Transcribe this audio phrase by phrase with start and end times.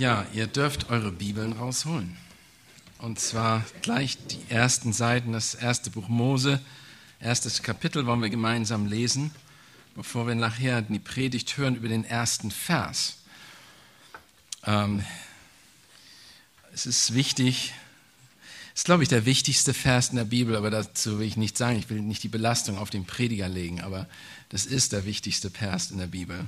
[0.00, 2.16] Ja, ihr dürft eure Bibeln rausholen.
[2.96, 6.58] Und zwar gleich die ersten Seiten, das erste Buch Mose,
[7.20, 9.30] erstes Kapitel wollen wir gemeinsam lesen,
[9.94, 13.18] bevor wir nachher die Predigt hören über den ersten Vers.
[14.64, 15.04] Ähm,
[16.72, 17.74] es ist wichtig,
[18.74, 21.78] ist, glaube ich, der wichtigste Vers in der Bibel, aber dazu will ich nichts sagen.
[21.78, 24.08] Ich will nicht die Belastung auf den Prediger legen, aber
[24.48, 26.46] das ist der wichtigste Vers in der Bibel.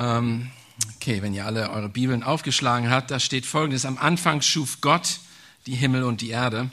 [0.00, 0.50] Ähm,
[0.96, 3.84] Okay, wenn ihr alle eure Bibeln aufgeschlagen habt, da steht folgendes.
[3.84, 5.20] Am Anfang schuf Gott
[5.66, 6.70] die Himmel und die Erde.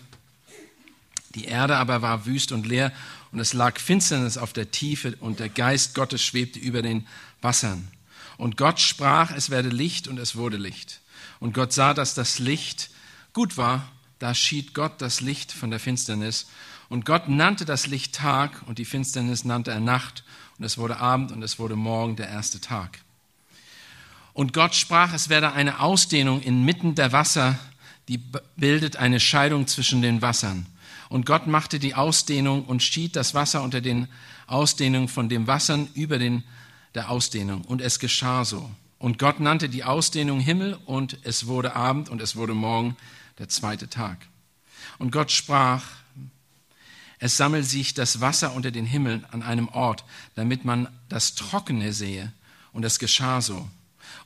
[1.35, 2.91] Die Erde aber war wüst und leer
[3.31, 7.07] und es lag Finsternis auf der Tiefe und der Geist Gottes schwebte über den
[7.41, 7.87] Wassern.
[8.37, 11.01] Und Gott sprach, es werde Licht und es wurde Licht.
[11.39, 12.89] Und Gott sah, dass das Licht
[13.33, 13.87] gut war.
[14.19, 16.47] Da schied Gott das Licht von der Finsternis.
[16.89, 20.23] Und Gott nannte das Licht Tag und die Finsternis nannte er Nacht.
[20.57, 22.99] Und es wurde Abend und es wurde Morgen der erste Tag.
[24.37, 27.57] Und Gott sprach, es werde eine Ausdehnung inmitten der Wasser,
[28.07, 28.19] die
[28.55, 30.67] bildet eine Scheidung zwischen den Wassern.
[31.09, 34.07] Und Gott machte die Ausdehnung und schied das Wasser unter den
[34.45, 36.43] Ausdehnungen von den Wassern über den,
[36.93, 37.63] der Ausdehnung.
[37.63, 38.69] Und es geschah so.
[38.99, 42.95] Und Gott nannte die Ausdehnung Himmel und es wurde Abend und es wurde Morgen
[43.39, 44.19] der zweite Tag.
[44.99, 45.83] Und Gott sprach,
[47.17, 50.03] es sammelt sich das Wasser unter den Himmeln an einem Ort,
[50.35, 52.31] damit man das Trockene sehe.
[52.71, 53.67] Und es geschah so.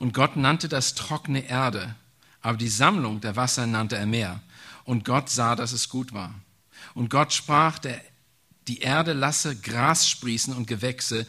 [0.02, 1.94] Und Gott nannte das trockene Erde,
[2.42, 4.40] aber die Sammlung der Wasser nannte er Meer.
[4.84, 6.34] Und Gott sah, dass es gut war.
[6.96, 8.02] Und Gott sprach, der,
[8.68, 11.28] die Erde lasse Gras sprießen und Gewächse,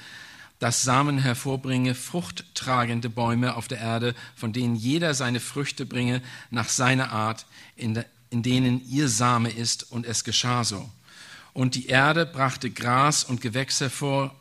[0.59, 6.70] das Samen hervorbringe, fruchttragende Bäume auf der Erde, von denen jeder seine Früchte bringe nach
[6.70, 7.45] seiner Art,
[7.77, 9.92] in, de, in denen ihr Same ist.
[9.92, 10.89] Und es geschah so.
[11.53, 14.34] Und die Erde brachte Gras und Gewächs hervor,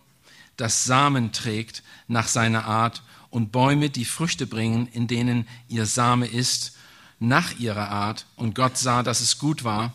[0.55, 6.27] das Samen trägt nach seiner Art, und Bäume, die Früchte bringen, in denen ihr Same
[6.27, 6.77] ist,
[7.19, 8.27] nach ihrer Art.
[8.35, 9.93] Und Gott sah, dass es gut war.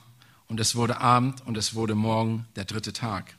[0.49, 3.37] Und es wurde Abend und es wurde Morgen der dritte Tag.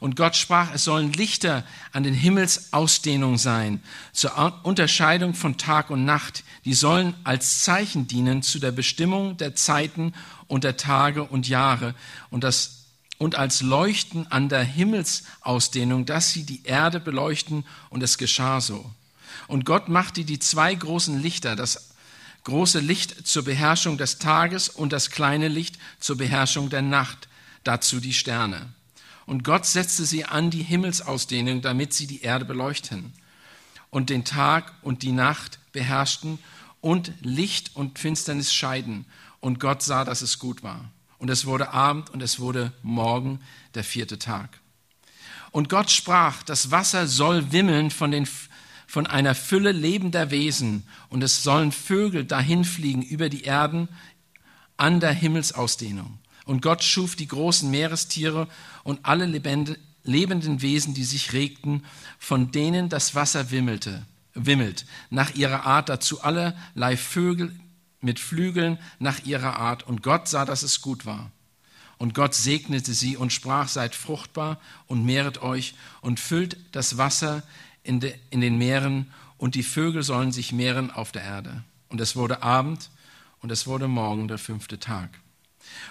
[0.00, 6.04] Und Gott sprach, es sollen Lichter an den Himmelsausdehnungen sein, zur Unterscheidung von Tag und
[6.04, 6.42] Nacht.
[6.64, 10.12] Die sollen als Zeichen dienen zu der Bestimmung der Zeiten
[10.48, 11.94] und der Tage und Jahre
[12.30, 12.82] und das
[13.18, 18.90] und als Leuchten an der Himmelsausdehnung, dass sie die Erde beleuchten, und es geschah so.
[19.46, 21.90] Und Gott machte die zwei großen Lichter, das
[22.44, 27.28] große Licht zur Beherrschung des Tages und das kleine Licht zur Beherrschung der Nacht,
[27.64, 28.72] dazu die Sterne.
[29.26, 33.12] Und Gott setzte sie an die Himmelsausdehnung, damit sie die Erde beleuchten
[33.90, 36.38] und den Tag und die Nacht beherrschten
[36.80, 39.06] und Licht und Finsternis scheiden.
[39.40, 40.90] Und Gott sah, dass es gut war.
[41.18, 43.40] Und es wurde Abend und es wurde Morgen,
[43.74, 44.58] der vierte Tag.
[45.52, 48.26] Und Gott sprach, das Wasser soll wimmeln von den
[48.92, 53.88] von einer Fülle lebender Wesen und es sollen Vögel dahinfliegen über die Erden
[54.76, 56.18] an der Himmelsausdehnung.
[56.44, 58.48] Und Gott schuf die großen Meerestiere
[58.84, 61.86] und alle lebenden Wesen, die sich regten,
[62.18, 64.04] von denen das Wasser wimmelte,
[64.34, 67.58] wimmelt, nach ihrer Art dazu allerlei Vögel
[68.02, 69.86] mit Flügeln nach ihrer Art.
[69.86, 71.30] Und Gott sah, dass es gut war.
[71.96, 77.42] Und Gott segnete sie und sprach, seid fruchtbar und mehret euch und füllt das Wasser
[77.82, 81.64] in, de, in den Meeren und die Vögel sollen sich mehren auf der Erde.
[81.88, 82.90] Und es wurde Abend
[83.40, 85.10] und es wurde Morgen der fünfte Tag.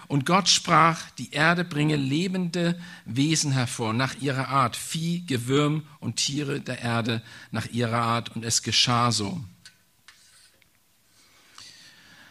[0.07, 6.17] Und Gott sprach, die Erde bringe lebende Wesen hervor, nach ihrer Art, Vieh, Gewürm und
[6.17, 7.21] Tiere der Erde
[7.51, 8.35] nach ihrer Art.
[8.35, 9.41] Und es geschah so.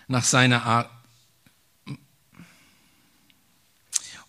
[0.09, 0.91] Nach seiner Art,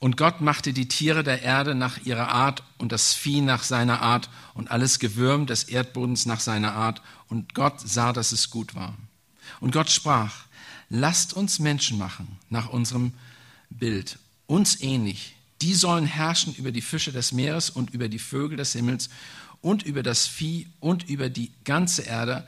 [0.01, 4.01] Und Gott machte die Tiere der Erde nach ihrer Art und das Vieh nach seiner
[4.01, 7.03] Art und alles Gewürm des Erdbodens nach seiner Art.
[7.28, 8.97] Und Gott sah, dass es gut war.
[9.59, 10.45] Und Gott sprach,
[10.89, 13.13] lasst uns Menschen machen nach unserem
[13.69, 14.17] Bild,
[14.47, 15.35] uns ähnlich.
[15.62, 19.12] Die sollen herrschen über die Fische des Meeres und über die Vögel des Himmels
[19.62, 22.48] und über das Vieh und über die ganze Erde,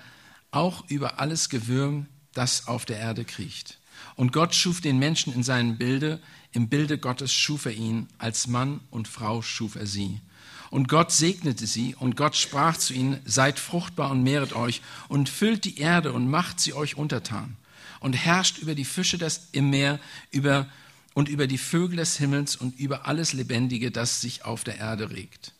[0.50, 3.78] auch über alles Gewürm, das auf der Erde kriecht.
[4.16, 6.20] Und Gott schuf den Menschen in seinem Bilde,
[6.54, 10.22] im Bilde Gottes schuf er ihn, als Mann und Frau schuf er sie.
[10.70, 15.30] Und Gott segnete sie, und Gott sprach zu ihnen, seid fruchtbar und mehret euch, und
[15.30, 17.58] füllt die Erde und macht sie euch untertan,
[18.00, 20.00] und herrscht über die Fische des, im Meer,
[20.32, 20.68] über,
[21.14, 25.12] und über die Vögel des Himmels und über alles Lebendige, das sich auf der Erde
[25.12, 25.54] regt.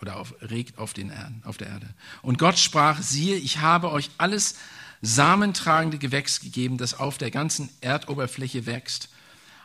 [0.00, 1.88] Oder auf, regt auf, den Erden, auf der Erde.
[2.22, 4.54] Und Gott sprach, siehe, ich habe euch alles
[5.02, 9.08] samentragende Gewächs gegeben, das auf der ganzen Erdoberfläche wächst,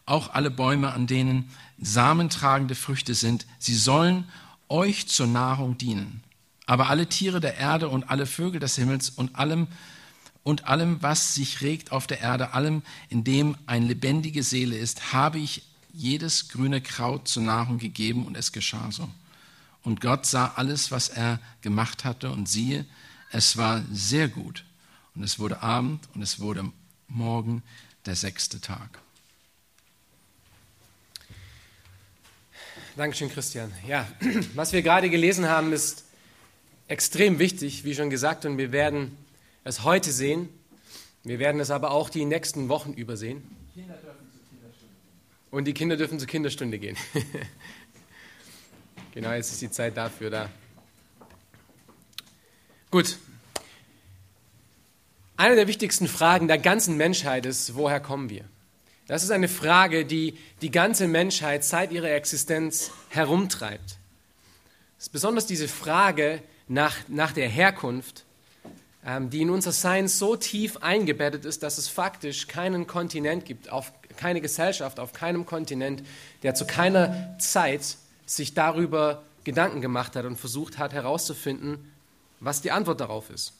[0.05, 4.29] auch alle Bäume, an denen samentragende Früchte sind, sie sollen
[4.69, 6.23] euch zur Nahrung dienen.
[6.65, 9.67] Aber alle Tiere der Erde und alle Vögel des Himmels und allem
[10.44, 15.13] und allem, was sich regt auf der Erde, allem, in dem eine lebendige Seele ist,
[15.13, 15.63] habe ich
[15.94, 19.09] jedes grüne Kraut zur Nahrung gegeben und es geschah so.
[19.83, 22.85] Und Gott sah alles, was er gemacht hatte und siehe,
[23.31, 24.65] es war sehr gut.
[25.15, 26.69] Und es wurde Abend und es wurde
[27.07, 27.63] Morgen
[28.05, 29.02] der sechste Tag.
[32.95, 33.74] Dankeschön, Christian.
[33.88, 34.07] Ja,
[34.54, 36.04] was wir gerade gelesen haben, ist
[36.88, 39.18] extrem wichtig, wie schon gesagt, und wir werden
[39.63, 40.48] es heute sehen.
[41.24, 43.42] Wir werden es aber auch die nächsten Wochen übersehen.
[45.50, 46.95] Und die Kinder dürfen zur Kinderstunde gehen.
[49.12, 50.50] genau, jetzt ist die Zeit dafür da.
[52.92, 53.18] Gut.
[55.36, 58.46] Eine der wichtigsten Fragen der ganzen Menschheit ist, woher kommen wir?
[59.07, 63.97] Das ist eine Frage, die die ganze Menschheit seit ihrer Existenz herumtreibt.
[64.97, 68.23] Es ist besonders diese Frage nach, nach der Herkunft,
[69.05, 73.69] ähm, die in unser Sein so tief eingebettet ist, dass es faktisch keinen Kontinent gibt,
[73.69, 76.03] auf, keine Gesellschaft auf keinem Kontinent,
[76.44, 81.91] der zu keiner Zeit sich darüber Gedanken gemacht hat und versucht hat herauszufinden,
[82.39, 83.51] was die Antwort darauf ist.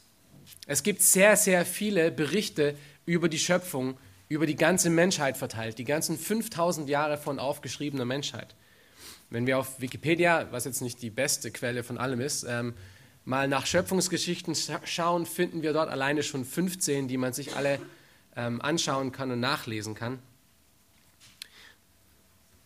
[0.66, 2.74] Es gibt sehr, sehr viele Berichte
[3.04, 3.98] über die Schöpfung,
[4.28, 8.54] über die ganze Menschheit verteilt, die ganzen 5000 Jahre von aufgeschriebener Menschheit.
[9.30, 12.74] Wenn wir auf Wikipedia, was jetzt nicht die beste Quelle von allem ist, ähm,
[13.24, 14.54] mal nach Schöpfungsgeschichten
[14.84, 17.80] schauen, finden wir dort alleine schon 15, die man sich alle
[18.36, 20.18] ähm, anschauen kann und nachlesen kann.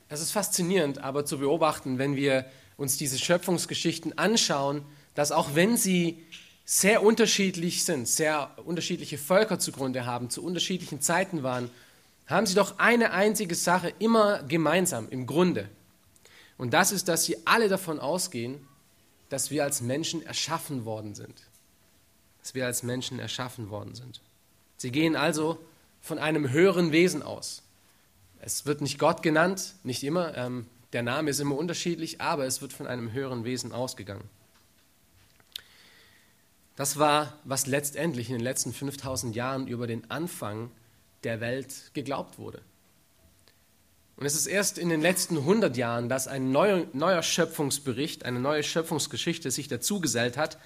[0.09, 2.47] Es ist faszinierend, aber zu beobachten, wenn wir
[2.77, 4.85] uns diese Schöpfungsgeschichten anschauen,
[5.15, 6.25] dass auch wenn sie
[6.71, 11.71] sehr unterschiedlich sind, sehr unterschiedliche Völker zugrunde haben, zu unterschiedlichen Zeiten waren,
[12.27, 15.71] haben sie doch eine einzige Sache immer gemeinsam im Grunde.
[16.59, 18.69] Und das ist, dass sie alle davon ausgehen,
[19.31, 21.41] dass wir als Menschen erschaffen worden sind.
[22.43, 24.21] Dass wir als Menschen erschaffen worden sind.
[24.77, 25.59] Sie gehen also
[26.03, 27.63] von einem höheren Wesen aus.
[28.43, 30.37] Es wird nicht Gott genannt, nicht immer.
[30.37, 34.29] Ähm, der Name ist immer unterschiedlich, aber es wird von einem höheren Wesen ausgegangen.
[36.79, 40.71] Das war, was letztendlich in den letzten 5000 Jahren über den Anfang
[41.25, 42.63] der Welt geglaubt wurde.
[44.15, 48.63] Und es ist erst in den letzten 100 Jahren, dass ein neuer, Schöpfungsbericht, eine neue
[48.63, 50.57] Schöpfungsgeschichte sich dazugesellt hat,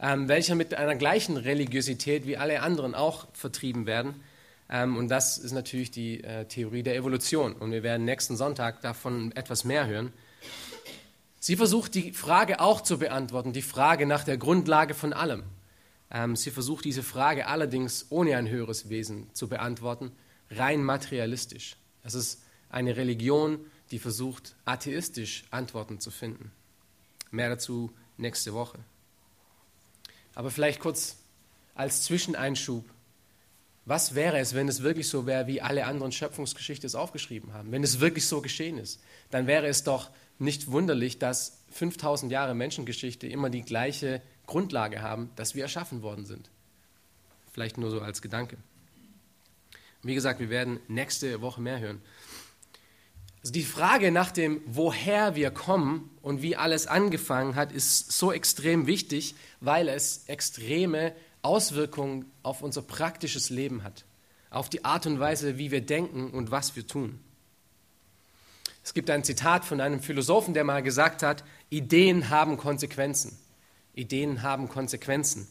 [0.00, 4.24] ähm, welcher mit einer gleichen Religiosität wie alle anderen auch vertrieben werden.
[4.68, 7.52] Ähm, und das ist natürlich die äh, Theorie der Evolution.
[7.52, 10.12] Und wir werden nächsten Sonntag davon etwas mehr hören.
[11.38, 15.44] Sie versucht die Frage auch zu beantworten, die Frage nach der Grundlage von allem.
[16.10, 20.12] Ähm, sie versucht diese Frage allerdings ohne ein höheres Wesen zu beantworten,
[20.50, 21.76] rein materialistisch.
[22.02, 23.60] Es ist eine Religion,
[23.90, 26.52] die versucht, atheistisch Antworten zu finden.
[27.30, 28.78] Mehr dazu nächste Woche.
[30.34, 31.16] Aber vielleicht kurz
[31.74, 32.84] als Zwischeneinschub.
[33.86, 37.72] Was wäre es, wenn es wirklich so wäre, wie alle anderen Schöpfungsgeschichten es aufgeschrieben haben?
[37.72, 42.54] Wenn es wirklich so geschehen ist, dann wäre es doch nicht wunderlich, dass 5000 Jahre
[42.54, 46.50] Menschengeschichte immer die gleiche Grundlage haben, dass wir erschaffen worden sind.
[47.52, 48.56] Vielleicht nur so als Gedanke.
[50.02, 52.02] Wie gesagt, wir werden nächste Woche mehr hören.
[53.42, 58.32] Also die Frage nach dem, woher wir kommen und wie alles angefangen hat, ist so
[58.32, 64.04] extrem wichtig, weil es extreme Auswirkungen auf unser praktisches Leben hat,
[64.50, 67.18] auf die Art und Weise, wie wir denken und was wir tun.
[68.82, 73.38] Es gibt ein Zitat von einem Philosophen, der mal gesagt hat, Ideen haben Konsequenzen.
[74.00, 75.46] Ideen haben Konsequenzen.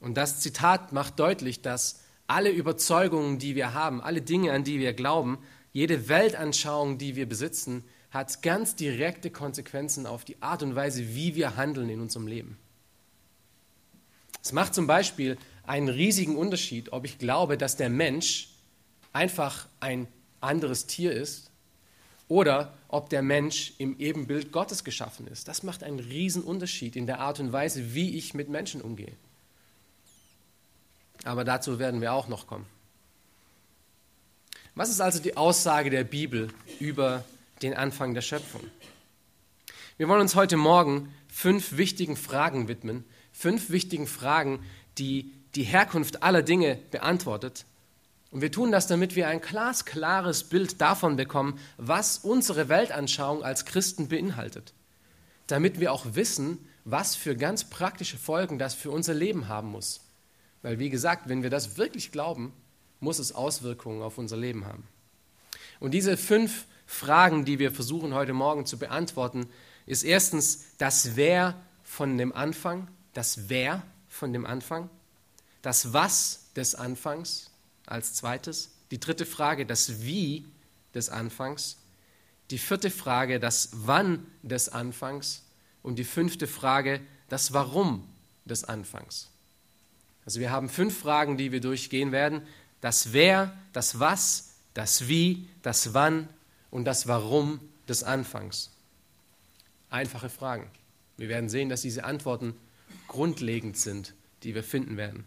[0.00, 4.78] Und das Zitat macht deutlich, dass alle Überzeugungen, die wir haben, alle Dinge, an die
[4.78, 5.38] wir glauben,
[5.72, 11.34] jede Weltanschauung, die wir besitzen, hat ganz direkte Konsequenzen auf die Art und Weise, wie
[11.34, 12.56] wir handeln in unserem Leben.
[14.42, 18.50] Es macht zum Beispiel einen riesigen Unterschied, ob ich glaube, dass der Mensch
[19.12, 20.06] einfach ein
[20.40, 21.50] anderes Tier ist
[22.28, 25.48] oder ob der Mensch im Ebenbild Gottes geschaffen ist.
[25.48, 29.12] Das macht einen riesen Unterschied in der Art und Weise, wie ich mit Menschen umgehe.
[31.24, 32.66] Aber dazu werden wir auch noch kommen.
[34.74, 36.48] Was ist also die Aussage der Bibel
[36.80, 37.24] über
[37.62, 38.60] den Anfang der Schöpfung?
[39.96, 44.64] Wir wollen uns heute Morgen fünf wichtigen Fragen widmen, fünf wichtigen Fragen,
[44.98, 47.64] die die Herkunft aller Dinge beantwortet.
[48.30, 53.64] Und wir tun das, damit wir ein glasklares Bild davon bekommen, was unsere Weltanschauung als
[53.64, 54.74] Christen beinhaltet.
[55.46, 60.00] Damit wir auch wissen, was für ganz praktische Folgen das für unser Leben haben muss.
[60.62, 62.52] Weil, wie gesagt, wenn wir das wirklich glauben,
[63.00, 64.86] muss es Auswirkungen auf unser Leben haben.
[65.78, 69.48] Und diese fünf Fragen, die wir versuchen heute Morgen zu beantworten,
[69.86, 74.90] ist erstens das Wer von dem Anfang, das Wer von dem Anfang,
[75.62, 77.50] das Was des Anfangs
[77.86, 80.46] als zweites, die dritte Frage, das Wie
[80.94, 81.78] des Anfangs,
[82.50, 85.44] die vierte Frage, das Wann des Anfangs
[85.82, 88.06] und die fünfte Frage, das Warum
[88.44, 89.30] des Anfangs.
[90.24, 92.42] Also wir haben fünf Fragen, die wir durchgehen werden.
[92.80, 96.28] Das Wer, das Was, das Wie, das Wann
[96.70, 98.72] und das Warum des Anfangs.
[99.88, 100.68] Einfache Fragen.
[101.16, 102.54] Wir werden sehen, dass diese Antworten
[103.08, 105.24] grundlegend sind, die wir finden werden.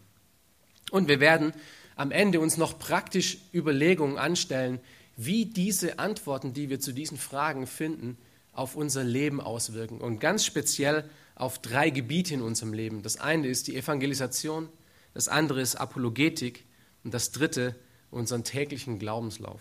[0.90, 1.52] Und wir werden
[2.00, 4.80] am Ende uns noch praktisch Überlegungen anstellen,
[5.18, 8.16] wie diese Antworten, die wir zu diesen Fragen finden,
[8.54, 10.00] auf unser Leben auswirken.
[10.00, 11.04] Und ganz speziell
[11.34, 13.02] auf drei Gebiete in unserem Leben.
[13.02, 14.70] Das eine ist die Evangelisation,
[15.12, 16.64] das andere ist Apologetik
[17.04, 17.74] und das dritte
[18.10, 19.60] unseren täglichen Glaubenslauf.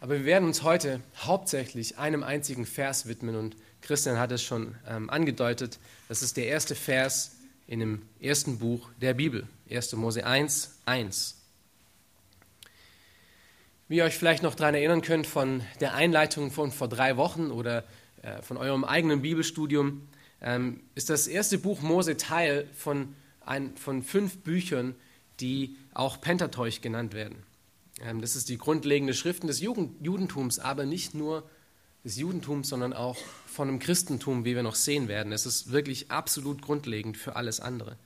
[0.00, 4.74] Aber wir werden uns heute hauptsächlich einem einzigen Vers widmen und Christian hat es schon
[4.88, 5.78] ähm, angedeutet.
[6.08, 7.35] Das ist der erste Vers
[7.66, 9.92] in dem ersten Buch der Bibel, 1.
[9.94, 11.36] Mose 1, 1.
[13.88, 17.50] Wie ihr euch vielleicht noch daran erinnern könnt von der Einleitung von vor drei Wochen
[17.50, 17.84] oder
[18.22, 20.08] äh, von eurem eigenen Bibelstudium,
[20.40, 24.94] ähm, ist das erste Buch Mose Teil von, ein, von fünf Büchern,
[25.40, 27.44] die auch Pentateuch genannt werden.
[28.00, 31.48] Ähm, das ist die grundlegende Schriften des Judentums, aber nicht nur
[32.06, 35.32] des Judentums, sondern auch von dem Christentum, wie wir noch sehen werden.
[35.32, 37.96] Es ist wirklich absolut grundlegend für alles andere.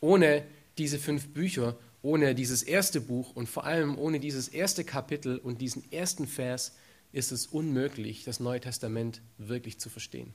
[0.00, 0.46] Ohne
[0.78, 5.60] diese fünf Bücher, ohne dieses erste Buch und vor allem ohne dieses erste Kapitel und
[5.60, 6.74] diesen ersten Vers
[7.12, 10.32] ist es unmöglich, das Neue Testament wirklich zu verstehen.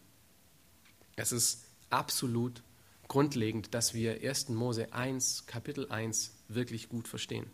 [1.15, 2.61] Es ist absolut
[3.07, 4.49] grundlegend, dass wir 1.
[4.49, 7.47] Mose 1, Kapitel 1 wirklich gut verstehen.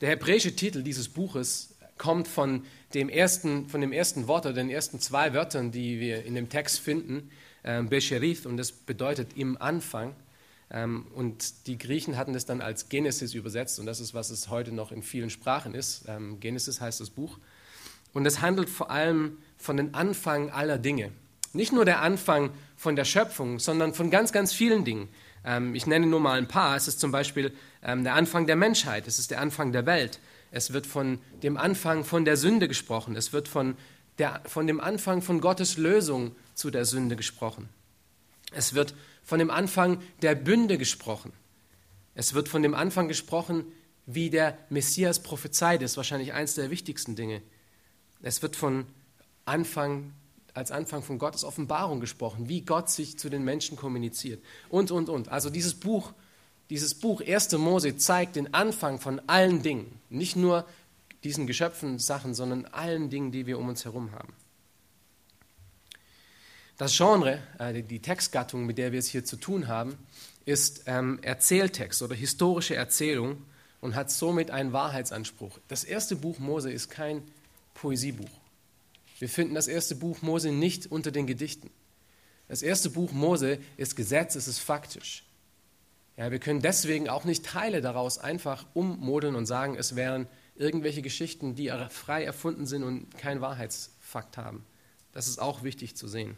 [0.00, 4.70] Der hebräische Titel dieses Buches kommt von dem ersten, von dem ersten Wort oder den
[4.70, 7.30] ersten zwei Wörtern, die wir in dem Text finden,
[7.62, 10.14] äh, Besherith, und das bedeutet im Anfang.
[10.70, 14.48] Ähm, und die Griechen hatten das dann als Genesis übersetzt, und das ist, was es
[14.48, 16.04] heute noch in vielen Sprachen ist.
[16.08, 17.38] Ähm, Genesis heißt das Buch.
[18.12, 21.12] Und es handelt vor allem von dem Anfang aller Dinge.
[21.52, 25.08] Nicht nur der Anfang von der Schöpfung, sondern von ganz, ganz vielen Dingen.
[25.44, 26.76] Ähm, ich nenne nur mal ein paar.
[26.76, 30.18] Es ist zum Beispiel ähm, der Anfang der Menschheit, es ist der Anfang der Welt.
[30.56, 33.14] Es wird von dem Anfang von der Sünde gesprochen.
[33.14, 33.76] Es wird von,
[34.16, 37.68] der, von dem Anfang von Gottes Lösung zu der Sünde gesprochen.
[38.52, 41.34] Es wird von dem Anfang der Bünde gesprochen.
[42.14, 43.66] Es wird von dem Anfang gesprochen,
[44.06, 47.42] wie der Messias prophezeit ist, wahrscheinlich eines der wichtigsten Dinge.
[48.22, 48.86] Es wird von
[49.44, 50.14] Anfang
[50.54, 55.10] als Anfang von Gottes Offenbarung gesprochen, wie Gott sich zu den Menschen kommuniziert und, und,
[55.10, 55.28] und.
[55.28, 56.14] Also dieses Buch,
[56.70, 57.52] dieses Buch 1.
[57.52, 60.66] Mose zeigt den Anfang von allen Dingen, nicht nur
[61.24, 64.32] diesen Geschöpfen Sachen, sondern allen Dingen, die wir um uns herum haben.
[66.76, 69.96] Das Genre, äh, die Textgattung, mit der wir es hier zu tun haben,
[70.44, 73.42] ist ähm, Erzähltext oder historische Erzählung
[73.80, 75.58] und hat somit einen Wahrheitsanspruch.
[75.68, 77.22] Das erste Buch Mose ist kein
[77.74, 78.30] Poesiebuch.
[79.18, 81.70] Wir finden das erste Buch Mose nicht unter den Gedichten.
[82.48, 85.25] Das erste Buch Mose ist Gesetz, es ist faktisch.
[86.16, 91.02] Ja, wir können deswegen auch nicht Teile daraus einfach ummodeln und sagen, es wären irgendwelche
[91.02, 94.64] Geschichten, die frei erfunden sind und keinen Wahrheitsfakt haben.
[95.12, 96.36] Das ist auch wichtig zu sehen.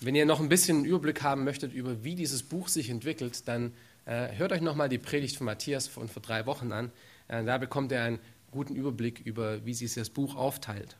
[0.00, 3.48] Wenn ihr noch ein bisschen einen Überblick haben möchtet über wie dieses Buch sich entwickelt,
[3.48, 3.72] dann
[4.04, 6.92] äh, hört euch nochmal die Predigt von Matthias von vor drei Wochen an.
[7.26, 10.96] Äh, da bekommt ihr einen guten Überblick über, wie sich das Buch aufteilt.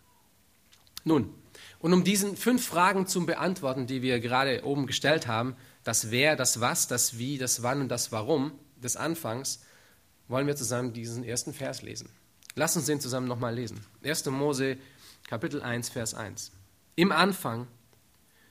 [1.05, 1.33] Nun,
[1.79, 6.37] und um diesen fünf Fragen zu beantworten, die wir gerade oben gestellt haben, das Wer,
[6.37, 9.61] das Was, das Wie, das Wann und das Warum des Anfangs,
[10.29, 12.11] wollen wir zusammen diesen ersten Vers lesen.
[12.55, 13.85] Lass uns den zusammen nochmal lesen.
[14.03, 14.27] 1.
[14.27, 14.77] Mose,
[15.27, 16.53] Kapitel 1, Vers 1.
[16.97, 17.69] Im Anfang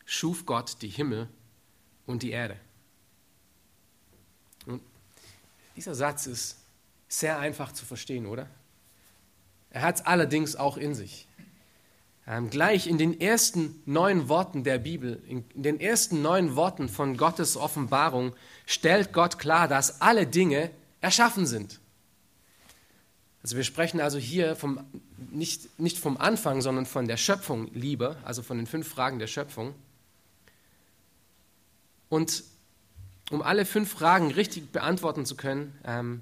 [0.06, 1.28] schuf Gott die Himmel
[2.06, 2.58] und die Erde.
[4.66, 4.82] Und
[5.76, 6.58] dieser Satz ist
[7.08, 8.50] sehr einfach zu verstehen, oder?
[9.70, 11.27] Er hat es allerdings auch in sich.
[12.30, 17.16] Ähm, gleich in den ersten neun Worten der Bibel, in, den ersten neun Worten von
[17.16, 18.34] Gottes Offenbarung,
[18.66, 20.70] stellt Gott klar, dass alle Dinge
[21.00, 21.80] erschaffen sind.
[23.44, 24.82] Also wir sprechen also hier vom,
[25.32, 29.28] nicht, nicht vom Anfang, sondern von der Schöpfung lieber, also von den fünf Fragen der
[29.28, 29.74] Schöpfung.
[32.10, 32.44] Und
[33.32, 36.22] um alle fünf Fragen richtig beantworten zu können, ähm,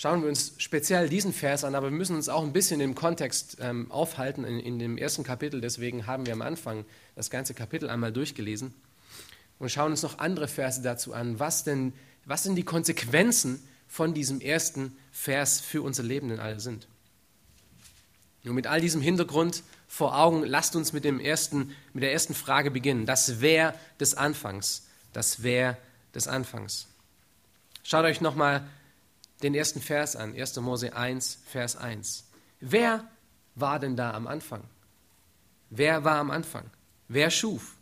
[0.00, 2.94] schauen wir uns speziell diesen Vers an, aber wir müssen uns auch ein bisschen im
[2.94, 5.60] Kontext ähm, aufhalten in, in, dem ersten Kapitel.
[5.60, 8.72] Deswegen haben wir am Anfang das ganze Kapitel einmal durchgelesen
[9.58, 11.38] und schauen uns noch andere Verse dazu an.
[11.38, 11.92] Was denn,
[12.24, 16.88] was denn die Konsequenzen von diesem ersten Vers für unser Leben denn alle sind?
[18.46, 22.32] Und mit all diesem Hintergrund vor Augen, lasst uns mit, dem ersten, mit der ersten
[22.32, 23.04] Frage beginnen.
[23.04, 24.86] Das Wer des Anfangs.
[25.12, 25.76] Das Wer
[26.14, 26.86] des Anfangs.
[27.82, 28.66] Schaut euch nochmal
[29.42, 30.56] den ersten Vers an, 1.
[30.56, 32.24] Mose 1, Vers 1.
[32.60, 33.08] Wer
[33.54, 34.62] war denn da am Anfang?
[35.70, 36.70] Wer war am Anfang?
[37.08, 37.76] Wer schuf?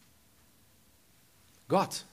[1.69, 2.05] Gott.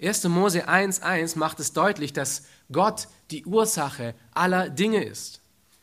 [0.00, 0.24] 1.
[0.24, 5.40] Mose 1, 1 macht es deutlich, dass Gott die Ursache aller Dinge ist.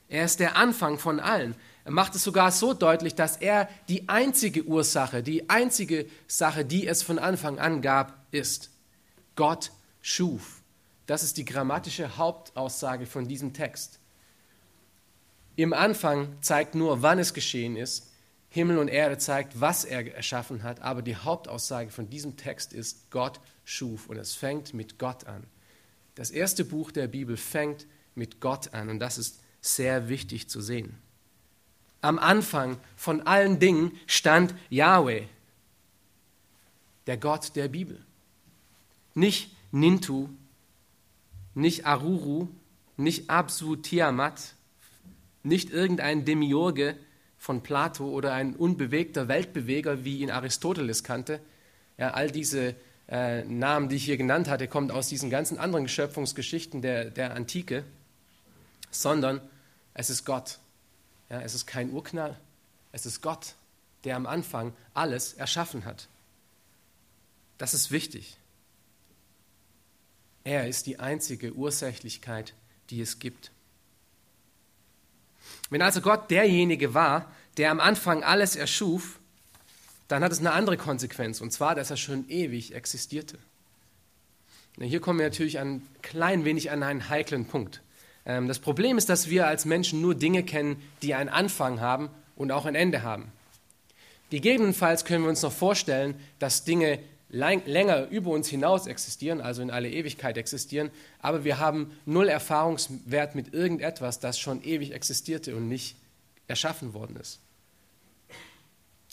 [0.08, 1.55] Er ist der Anfang von allen.
[1.86, 6.86] Er macht es sogar so deutlich, dass er die einzige Ursache, die einzige Sache, die
[6.86, 8.70] es von Anfang an gab, ist.
[9.36, 10.61] Gott schuf.
[11.12, 14.00] Das ist die grammatische Hauptaussage von diesem Text.
[15.58, 18.10] Im Anfang zeigt nur, wann es geschehen ist.
[18.48, 20.82] Himmel und Erde zeigt, was er erschaffen hat.
[20.82, 24.08] Aber die Hauptaussage von diesem Text ist, Gott schuf.
[24.08, 25.44] Und es fängt mit Gott an.
[26.15, 28.88] Das erste Buch der Bibel fängt mit Gott an.
[28.88, 30.98] Und das ist sehr wichtig zu sehen.
[32.00, 35.24] Am Anfang von allen Dingen stand Yahweh,
[37.06, 38.01] der Gott der Bibel.
[39.13, 40.30] Nicht Nintu,
[41.53, 42.48] nicht Aruru,
[42.98, 44.55] nicht Absu Tiamat,
[45.43, 46.96] nicht irgendein Demiurge
[47.38, 51.39] von Plato oder ein unbewegter Weltbeweger, wie ihn Aristoteles kannte.
[51.98, 52.75] Ja, all diese
[53.08, 57.34] äh, Namen, die ich hier genannt hatte, kommen aus diesen ganzen anderen Schöpfungsgeschichten der, der
[57.36, 57.84] Antike,
[58.91, 59.41] sondern
[59.93, 60.60] es ist Gott.
[61.29, 62.38] Ja, es ist kein Urknall,
[62.91, 63.55] es ist Gott,
[64.03, 66.08] der am Anfang alles erschaffen hat.
[67.58, 68.38] Das ist wichtig.
[70.44, 72.54] Er ist die einzige Ursächlichkeit,
[72.90, 73.52] die es gibt.
[75.70, 79.20] Wenn also Gott derjenige war, der am Anfang alles erschuf,
[80.08, 83.38] dann hat es eine andere Konsequenz, und zwar, dass er schon ewig existierte.
[84.80, 87.82] Hier kommen wir natürlich ein klein wenig an einen heiklen Punkt.
[88.26, 92.10] Ähm, das Problem ist, dass wir als Menschen nur Dinge kennen, die einen Anfang haben
[92.36, 93.32] und auch ein Ende haben.
[94.30, 97.00] Gegebenenfalls können wir uns noch vorstellen, dass Dinge
[97.32, 103.36] länger über uns hinaus existieren, also in alle Ewigkeit existieren, aber wir haben null Erfahrungswert
[103.36, 105.96] mit irgendetwas, das schon ewig existierte und nicht
[106.48, 107.40] erschaffen worden ist.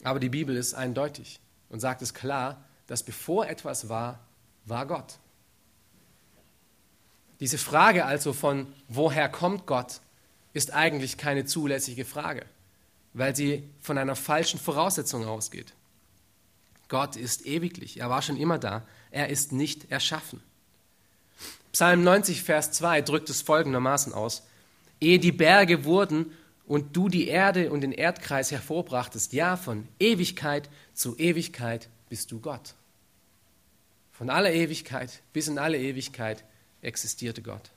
[0.02, 1.38] Aber die Bibel ist eindeutig
[1.68, 4.20] und sagt es klar, dass bevor etwas war,
[4.64, 5.18] war Gott.
[7.40, 10.00] Diese Frage also von woher kommt Gott
[10.54, 12.44] ist eigentlich keine zulässige Frage,
[13.12, 15.72] weil sie von einer falschen Voraussetzung ausgeht.
[16.88, 20.40] Gott ist ewiglich, er war schon immer da, er ist nicht erschaffen.
[21.72, 24.42] Psalm 90, Vers 2 drückt es folgendermaßen aus,
[25.00, 26.32] ehe die Berge wurden
[26.66, 32.40] und du die Erde und den Erdkreis hervorbrachtest, ja, von Ewigkeit zu Ewigkeit bist du
[32.40, 32.74] Gott.
[34.12, 36.42] Von aller Ewigkeit bis in alle Ewigkeit
[36.82, 37.70] existierte Gott.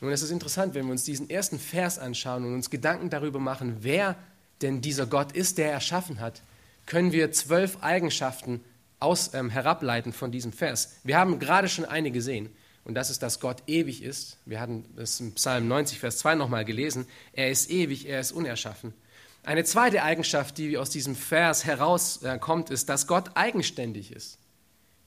[0.00, 3.38] Nun, es ist interessant, wenn wir uns diesen ersten Vers anschauen und uns Gedanken darüber
[3.38, 4.16] machen, wer
[4.62, 6.42] denn dieser Gott ist, der erschaffen hat,
[6.86, 8.64] können wir zwölf Eigenschaften
[9.00, 10.96] aus, ähm, herableiten von diesem Vers.
[11.04, 12.50] Wir haben gerade schon eine gesehen.
[12.84, 14.36] Und das ist, dass Gott ewig ist.
[14.44, 17.06] Wir hatten das im Psalm 90, Vers 2 nochmal gelesen.
[17.32, 18.94] Er ist ewig, er ist unerschaffen.
[19.42, 24.38] Eine zweite Eigenschaft, die aus diesem Vers herauskommt, ist, dass Gott eigenständig ist.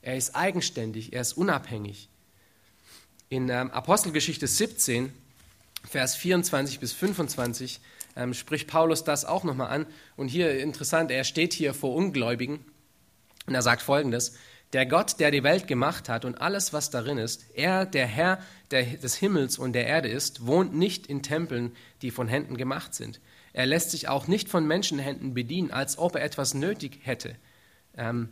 [0.01, 2.09] Er ist eigenständig, er ist unabhängig.
[3.29, 5.13] In ähm, Apostelgeschichte 17,
[5.89, 7.79] Vers 24 bis 25
[8.19, 9.85] ähm, spricht Paulus das auch nochmal an.
[10.17, 12.59] Und hier interessant, er steht hier vor Ungläubigen
[13.47, 14.35] und er sagt folgendes.
[14.73, 18.39] Der Gott, der die Welt gemacht hat und alles, was darin ist, er, der Herr
[18.69, 22.93] der, des Himmels und der Erde ist, wohnt nicht in Tempeln, die von Händen gemacht
[22.93, 23.19] sind.
[23.53, 27.35] Er lässt sich auch nicht von Menschenhänden bedienen, als ob er etwas nötig hätte,
[27.97, 28.29] ähm,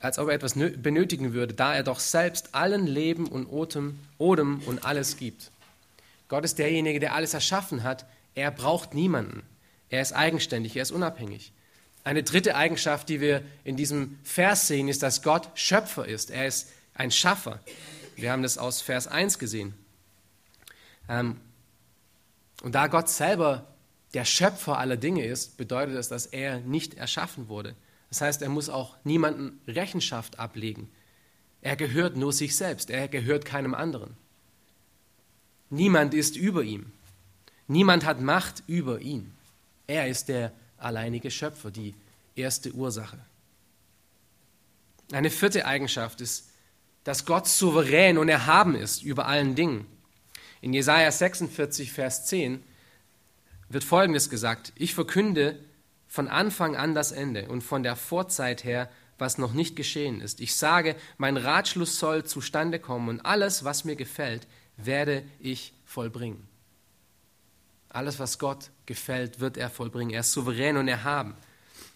[0.00, 4.60] als ob er etwas benötigen würde, da er doch selbst allen Leben und Odem, Odem
[4.66, 5.50] und alles gibt.
[6.28, 9.42] Gott ist derjenige, der alles erschaffen hat, er braucht niemanden.
[9.88, 11.52] Er ist eigenständig, er ist unabhängig.
[12.02, 16.30] Eine dritte Eigenschaft, die wir in diesem Vers sehen, ist, dass Gott Schöpfer ist.
[16.30, 17.60] Er ist ein Schaffer.
[18.16, 19.74] Wir haben das aus Vers 1 gesehen.
[21.08, 21.40] Ähm,
[22.62, 23.66] und da Gott selber
[24.14, 27.74] der Schöpfer aller Dinge ist, bedeutet das, dass er nicht erschaffen wurde.
[28.08, 30.90] Das heißt, er muss auch niemanden Rechenschaft ablegen.
[31.62, 32.90] Er gehört nur sich selbst.
[32.90, 34.16] Er gehört keinem anderen.
[35.70, 36.92] Niemand ist über ihm.
[37.66, 39.32] Niemand hat Macht über ihn.
[39.86, 41.94] Er ist der alleinige Schöpfer, die
[42.34, 43.18] erste Ursache.
[45.12, 46.50] Eine vierte Eigenschaft ist,
[47.04, 49.86] dass Gott souverän und erhaben ist über allen Dingen.
[50.60, 52.62] In Jesaja 46, Vers 10
[53.68, 55.58] wird Folgendes gesagt: Ich verkünde
[56.08, 60.40] von Anfang an das Ende und von der Vorzeit her, was noch nicht geschehen ist.
[60.40, 64.46] Ich sage, mein Ratschluss soll zustande kommen und alles, was mir gefällt,
[64.76, 66.53] werde ich vollbringen.
[67.94, 70.12] Alles, was Gott gefällt, wird er vollbringen.
[70.12, 71.36] Er ist souverän und erhaben.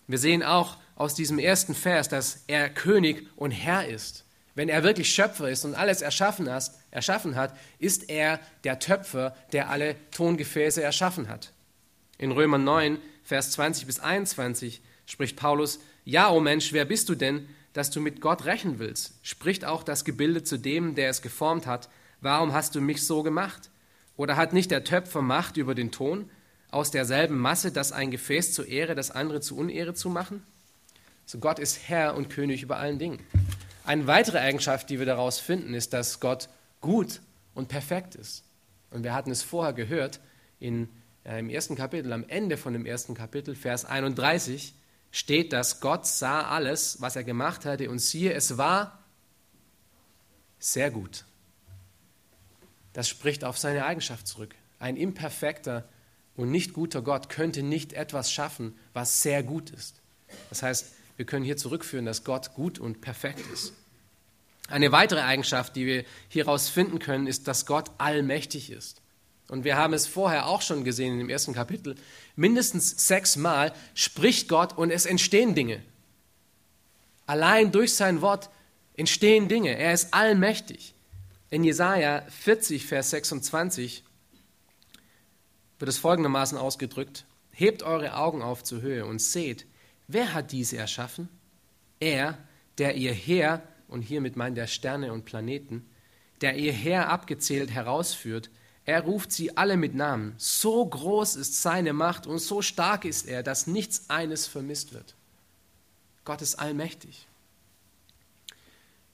[0.06, 4.24] Wir sehen auch aus diesem ersten Vers, dass er König und Herr ist.
[4.54, 9.36] Wenn er wirklich Schöpfer ist und alles erschaffen hat, erschaffen hat, ist er der Töpfer,
[9.52, 11.52] der alle Tongefäße erschaffen hat.
[12.16, 17.08] In Römer 9, Vers 20 bis 21 spricht Paulus, Ja, o oh Mensch, wer bist
[17.08, 19.14] du denn, dass du mit Gott rächen willst?
[19.22, 21.88] Spricht auch das Gebilde zu dem, der es geformt hat,
[22.20, 23.68] warum hast du mich so gemacht?
[24.18, 26.28] Oder hat nicht der Töpfer Macht über den Ton,
[26.70, 30.42] aus derselben Masse das ein Gefäß zur Ehre, das andere zu Unehre zu machen?
[31.24, 33.20] So Gott ist Herr und König über allen Dingen.
[33.84, 36.48] Eine weitere Eigenschaft, die wir daraus finden, ist, dass Gott
[36.80, 37.20] gut
[37.54, 38.44] und perfekt ist.
[38.90, 40.20] Und wir hatten es vorher gehört
[40.58, 40.88] in,
[41.24, 44.74] äh, im ersten Kapitel, am Ende von dem ersten Kapitel, Vers 31,
[45.12, 48.98] steht, dass Gott sah alles, was er gemacht hatte, und siehe, es war
[50.58, 51.24] sehr gut.
[52.98, 54.56] Das spricht auf seine Eigenschaft zurück.
[54.80, 55.88] Ein imperfekter
[56.34, 60.00] und nicht guter Gott könnte nicht etwas schaffen, was sehr gut ist.
[60.48, 63.72] Das heißt, wir können hier zurückführen, dass Gott gut und perfekt ist.
[64.66, 69.00] Eine weitere Eigenschaft, die wir hieraus finden können, ist, dass Gott allmächtig ist.
[69.46, 71.94] Und wir haben es vorher auch schon gesehen in dem ersten Kapitel.
[72.34, 75.84] Mindestens sechsmal spricht Gott und es entstehen Dinge.
[77.26, 78.50] Allein durch sein Wort
[78.96, 79.78] entstehen Dinge.
[79.78, 80.94] Er ist allmächtig.
[81.50, 84.04] In Jesaja 40, Vers 26
[85.78, 89.64] wird es folgendermaßen ausgedrückt: Hebt eure Augen auf zur Höhe und seht,
[90.08, 91.30] wer hat diese erschaffen?
[92.00, 92.36] Er,
[92.76, 95.88] der ihr Heer, und hiermit meint er Sterne und Planeten,
[96.42, 98.50] der ihr Heer abgezählt herausführt,
[98.84, 100.34] er ruft sie alle mit Namen.
[100.36, 105.14] So groß ist seine Macht und so stark ist er, dass nichts eines vermisst wird.
[106.24, 107.26] Gott ist allmächtig.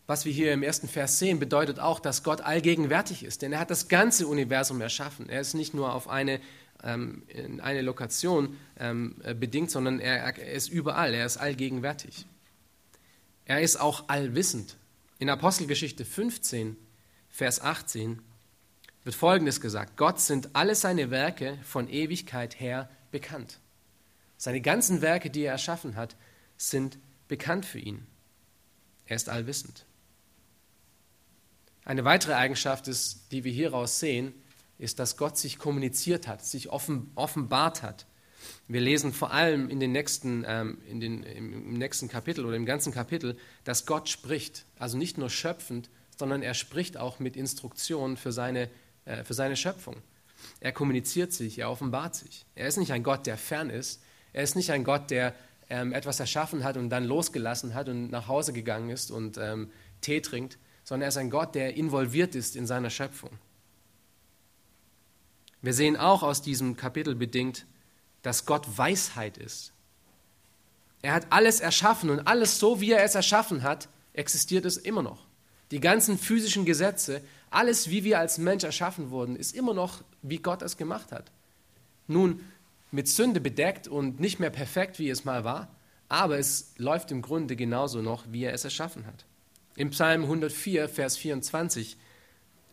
[0.06, 3.60] Was wir hier im ersten Vers sehen, bedeutet auch, dass Gott allgegenwärtig ist, denn er
[3.60, 5.30] hat das ganze Universum erschaffen.
[5.30, 6.40] Er ist nicht nur auf eine,
[6.82, 12.26] ähm, in eine Lokation ähm, äh, bedingt, sondern er, er ist überall, er ist allgegenwärtig.
[13.46, 14.76] Er ist auch allwissend.
[15.18, 16.76] In Apostelgeschichte 15,
[17.30, 18.20] Vers 18
[19.04, 19.96] wird Folgendes gesagt.
[19.96, 23.58] Gott sind alle seine Werke von Ewigkeit her bekannt.
[24.36, 26.16] Seine ganzen Werke, die er erschaffen hat,
[26.56, 28.06] sind bekannt für ihn.
[29.06, 29.86] Er ist allwissend.
[31.84, 34.34] Eine weitere Eigenschaft, ist, die wir hieraus sehen,
[34.78, 38.06] ist, dass Gott sich kommuniziert hat, sich offen, offenbart hat.
[38.68, 42.66] Wir lesen vor allem in den nächsten, ähm, in den, im nächsten Kapitel oder im
[42.66, 44.64] ganzen Kapitel, dass Gott spricht.
[44.78, 48.68] Also nicht nur schöpfend, sondern er spricht auch mit Instruktionen für seine
[49.04, 49.96] äh, für seine Schöpfung.
[50.60, 52.44] Er kommuniziert sich, er offenbart sich.
[52.54, 54.02] Er ist nicht ein Gott, der fern ist.
[54.32, 55.34] Er ist nicht ein Gott, der
[55.70, 59.70] ähm, etwas erschaffen hat und dann losgelassen hat und nach Hause gegangen ist und ähm,
[60.00, 63.30] Tee trinkt, sondern er ist ein Gott, der involviert ist in seiner Schöpfung.
[65.62, 67.66] Wir sehen auch aus diesem Kapitel bedingt,
[68.22, 69.72] dass Gott Weisheit ist.
[71.02, 75.02] Er hat alles erschaffen und alles so, wie er es erschaffen hat, existiert es immer
[75.02, 75.26] noch.
[75.70, 80.38] Die ganzen physischen Gesetze, alles, wie wir als Mensch erschaffen wurden, ist immer noch, wie
[80.38, 81.30] Gott es gemacht hat.
[82.06, 82.40] Nun,
[82.90, 85.68] mit Sünde bedeckt und nicht mehr perfekt, wie es mal war,
[86.08, 89.24] aber es läuft im Grunde genauso noch, wie er es erschaffen hat.
[89.76, 91.96] Im Psalm 104, Vers 24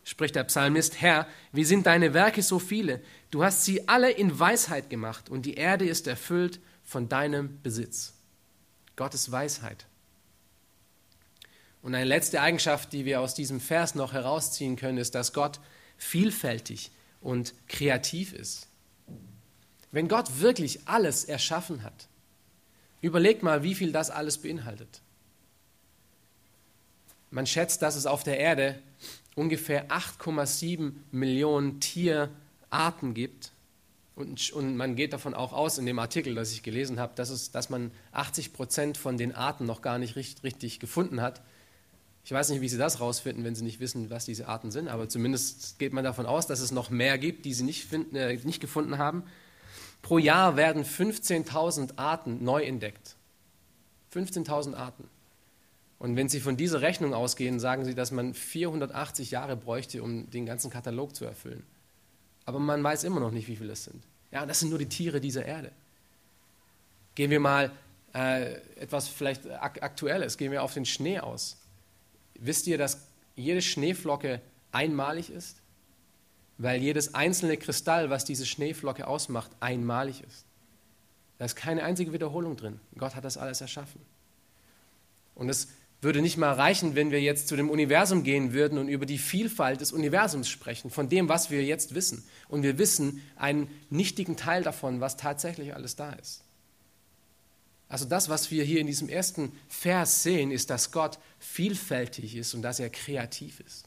[0.04, 3.00] spricht der Psalmist, Herr, wie sind deine Werke so viele?
[3.30, 8.14] Du hast sie alle in Weisheit gemacht und die Erde ist erfüllt von deinem Besitz.
[8.96, 9.86] Gottes Weisheit.
[11.82, 15.58] Und eine letzte Eigenschaft, die wir aus diesem Vers noch herausziehen können, ist, dass Gott
[15.96, 18.68] vielfältig und kreativ ist.
[19.90, 22.08] Wenn Gott wirklich alles erschaffen hat,
[23.00, 25.02] überlegt mal, wie viel das alles beinhaltet.
[27.32, 28.78] Man schätzt, dass es auf der Erde
[29.34, 33.52] ungefähr 8,7 Millionen Tierarten gibt.
[34.14, 37.30] Und, und, man geht davon auch aus, in dem Artikel, das ich gelesen habe, dass,
[37.30, 41.40] es, dass man 80 Prozent von den Arten noch gar nicht richtig, richtig gefunden hat.
[42.22, 44.88] Ich weiß nicht, wie Sie das rausfinden, wenn Sie nicht wissen, was diese Arten sind,
[44.88, 48.14] aber zumindest geht man davon aus, dass es noch mehr gibt, die Sie nicht, finden,
[48.14, 49.24] äh, nicht gefunden haben.
[50.02, 53.16] Pro Jahr werden 15.000 Arten neu entdeckt.
[54.12, 55.08] 15.000 Arten.
[56.02, 60.28] Und wenn Sie von dieser Rechnung ausgehen, sagen Sie, dass man 480 Jahre bräuchte, um
[60.30, 61.62] den ganzen Katalog zu erfüllen.
[62.44, 64.02] Aber man weiß immer noch nicht, wie viele es sind.
[64.32, 65.70] Ja, das sind nur die Tiere dieser Erde.
[67.14, 67.70] Gehen wir mal
[68.16, 71.56] äh, etwas vielleicht Aktuelles, gehen wir auf den Schnee aus.
[72.34, 74.40] Wisst ihr, dass jede Schneeflocke
[74.72, 75.58] einmalig ist?
[76.58, 80.46] Weil jedes einzelne Kristall, was diese Schneeflocke ausmacht, einmalig ist.
[81.38, 82.80] Da ist keine einzige Wiederholung drin.
[82.98, 84.00] Gott hat das alles erschaffen.
[85.36, 85.68] Und es
[86.02, 89.18] würde nicht mal reichen, wenn wir jetzt zu dem Universum gehen würden und über die
[89.18, 92.24] Vielfalt des Universums sprechen, von dem, was wir jetzt wissen.
[92.48, 96.42] Und wir wissen einen nichtigen Teil davon, was tatsächlich alles da ist.
[97.88, 102.54] Also das, was wir hier in diesem ersten Vers sehen, ist, dass Gott vielfältig ist
[102.54, 103.84] und dass er kreativ ist.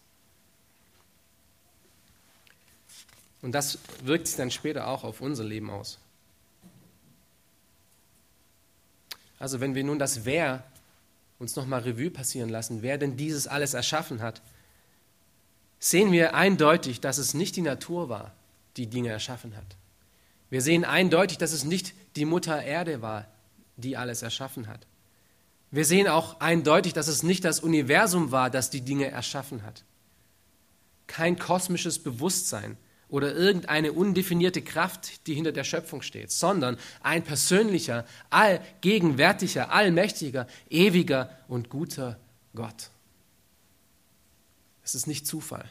[3.42, 6.00] Und das wirkt sich dann später auch auf unser Leben aus.
[9.38, 10.64] Also wenn wir nun das Wer
[11.40, 14.42] uns nochmal Revue passieren lassen, wer denn dieses alles erschaffen hat,
[15.80, 18.34] sehen wir eindeutig, dass es nicht die Natur war,
[18.78, 19.76] die Dinge erschaffen hat.
[20.50, 23.28] Wir sehen eindeutig, dass es nicht die Mutter Erde war,
[23.78, 24.88] die alles erschaffen hat.
[25.72, 29.84] Wir sehen auch eindeutig, dass es nicht das Universum war, das die Dinge erschaffen hat.
[31.08, 32.78] Kein kosmisches Bewusstsein
[33.10, 41.30] oder irgendeine undefinierte Kraft, die hinter der Schöpfung steht, sondern ein persönlicher, allgegenwärtiger, allmächtiger, ewiger
[41.48, 42.20] und guter
[42.56, 42.90] Gott.
[44.84, 45.66] Es ist nicht Zufall.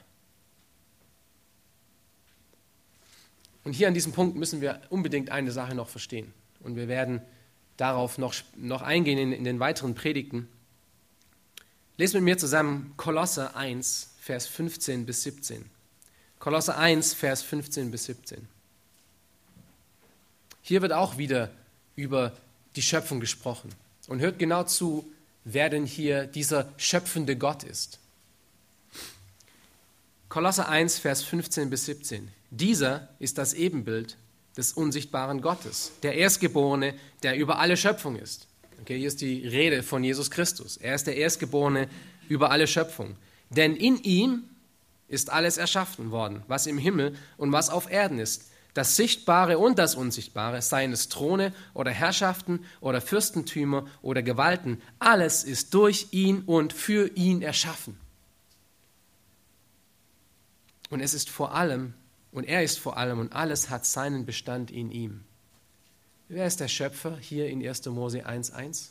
[3.65, 6.33] Und hier an diesem Punkt müssen wir unbedingt eine Sache noch verstehen.
[6.61, 7.23] Und wir werden
[7.77, 10.49] darauf noch, noch eingehen in, in den weiteren Predigten.
[11.97, 15.74] Lesen mit mir zusammen Kolosse 1, Vers 15 bis 17.
[16.45, 18.47] Kolosse 1, Vers 15 bis 17.
[20.61, 21.51] Hier wird auch wieder
[21.97, 22.37] über
[22.77, 23.71] die Schöpfung gesprochen.
[24.09, 25.11] Und hört genau zu,
[25.45, 27.99] wer denn hier dieser schöpfende Gott ist.
[30.29, 32.29] Kolosse 1, Vers 15 bis 17.
[32.51, 34.19] Dieser ist das Ebenbild
[34.55, 38.49] des unsichtbaren Gottes, der Erstgeborene, der über alle Schöpfung ist.
[38.83, 40.77] Okay, hier ist die Rede von Jesus Christus.
[40.77, 41.89] Er ist der Erstgeborene
[42.29, 43.17] über alle Schöpfung.
[43.49, 44.45] Denn in ihm
[45.09, 48.51] ist alles erschaffen worden, was im Himmel und was auf Erden ist.
[48.75, 55.45] Das Sichtbare und das Unsichtbare, seien es Throne oder Herrschaften oder Fürstentümer oder Gewalten, alles
[55.45, 57.99] ist durch ihn und für ihn erschaffen.
[60.91, 61.95] Und es ist vor allem
[62.33, 65.25] und er ist vor allem und alles hat seinen Bestand in ihm.
[66.29, 67.87] Wer ist der Schöpfer hier in 1.
[67.87, 68.89] Mose 1.1?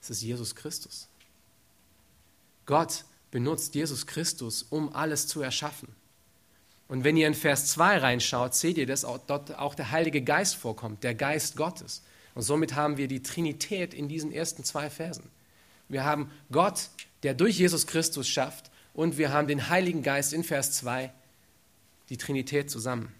[0.00, 1.08] Es ist Jesus Christus.
[2.64, 5.88] Gott benutzt Jesus Christus, um alles zu erschaffen.
[6.88, 10.22] Und wenn ihr in Vers 2 reinschaut, seht ihr, dass auch dort auch der Heilige
[10.22, 12.02] Geist vorkommt, der Geist Gottes.
[12.34, 15.30] Und somit haben wir die Trinität in diesen ersten zwei Versen.
[15.88, 16.90] Wir haben Gott,
[17.22, 21.12] der durch Jesus Christus schafft, und wir haben den Heiligen Geist in Vers 2,
[22.08, 23.14] die Trinität zusammen.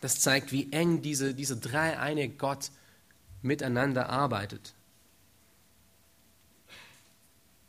[0.00, 2.70] Das zeigt, wie eng diese, diese dreieine Gott
[3.42, 4.74] miteinander arbeitet.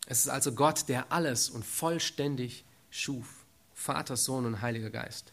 [0.06, 3.28] Es ist also Gott, der alles und vollständig schuf.
[3.74, 5.32] Vater, Sohn und Heiliger Geist.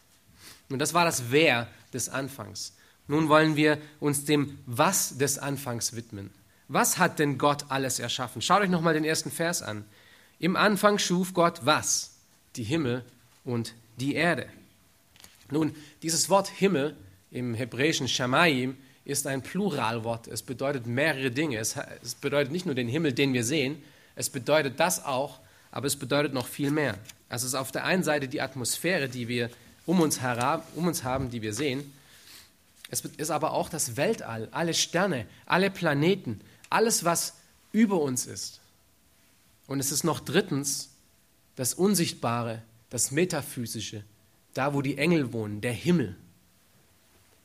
[0.69, 2.75] Und das war das Wer des Anfangs.
[3.07, 6.31] Nun wollen wir uns dem Was des Anfangs widmen.
[6.69, 8.41] Was hat denn Gott alles erschaffen?
[8.41, 9.85] Schaut euch nochmal den ersten Vers an.
[10.39, 12.13] Im Anfang schuf Gott was?
[12.55, 13.05] Die Himmel
[13.45, 14.47] und die Erde.
[15.51, 16.97] Nun, dieses Wort Himmel
[17.33, 20.29] im hebräischen Shamayim ist ein Pluralwort.
[20.29, 21.59] Es bedeutet mehrere Dinge.
[21.59, 23.83] Es, es bedeutet nicht nur den Himmel, den wir sehen,
[24.21, 25.41] es bedeutet das auch,
[25.73, 26.99] aber es bedeutet noch viel mehr.
[27.31, 29.51] Also es ist auf der einen Seite die Atmosphäre, die wir
[29.87, 31.91] um uns, herab, um uns haben, die wir sehen.
[32.91, 37.35] Es ist aber auch das Weltall, alle Sterne, alle Planeten, alles, was
[37.73, 38.61] über uns ist.
[39.67, 40.91] Und es ist noch drittens
[41.57, 44.05] das Unsichtbare, das Metaphysische,
[44.53, 46.15] da wo die Engel wohnen, der Himmel.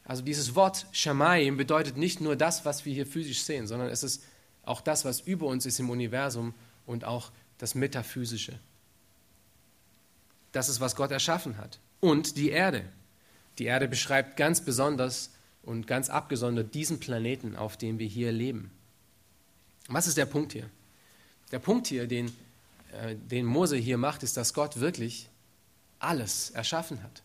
[0.04, 4.04] Also dieses Wort Shamayim bedeutet nicht nur das, was wir hier physisch sehen, sondern es
[4.04, 4.24] ist
[4.64, 6.54] auch das, was über uns ist im Universum
[6.86, 8.60] und auch das Metaphysische.
[10.52, 11.80] Das ist, was Gott erschaffen hat.
[12.00, 12.86] Und die Erde.
[13.58, 15.32] Die Erde beschreibt ganz besonders
[15.64, 18.72] und ganz abgesondert diesen Planeten, auf dem wir hier leben.
[19.88, 20.70] Was ist der Punkt hier?
[21.52, 22.28] Der Punkt hier, den,
[22.92, 25.30] äh, den Mose hier macht, ist, dass Gott wirklich
[26.00, 27.22] alles erschaffen hat.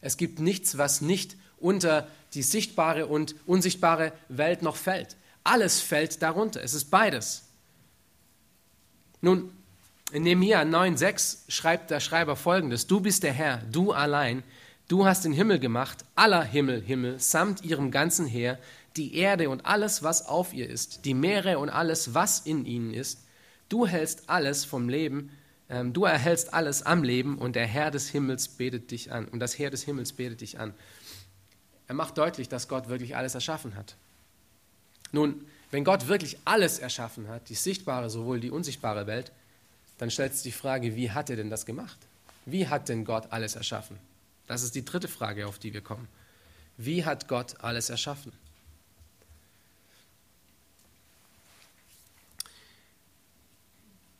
[0.00, 5.16] Es gibt nichts, was nicht unter die sichtbare und unsichtbare Welt noch fällt.
[5.42, 6.62] Alles fällt darunter.
[6.62, 7.45] Es ist beides.
[9.26, 9.50] Nun,
[10.12, 14.44] in Nehemiah 9,6 schreibt der Schreiber folgendes: Du bist der Herr, du allein.
[14.86, 18.56] Du hast den Himmel gemacht, aller Himmel, Himmel, samt ihrem ganzen Heer,
[18.96, 22.94] die Erde und alles, was auf ihr ist, die Meere und alles, was in ihnen
[22.94, 23.26] ist.
[23.68, 25.32] Du hältst alles vom Leben
[25.68, 29.26] ähm, du erhältst alles am Leben und der Herr des Himmels betet dich an.
[29.26, 30.72] Und das Herr des Himmels betet dich an.
[31.88, 33.96] Er macht deutlich, dass Gott wirklich alles erschaffen hat.
[35.10, 35.44] Nun,
[35.76, 39.30] wenn Gott wirklich alles erschaffen hat, die sichtbare sowohl die unsichtbare Welt,
[39.98, 41.98] dann stellt sich die Frage, wie hat er denn das gemacht?
[42.46, 43.98] Wie hat denn Gott alles erschaffen?
[44.46, 46.08] Das ist die dritte Frage, auf die wir kommen.
[46.78, 48.32] Wie hat Gott alles erschaffen?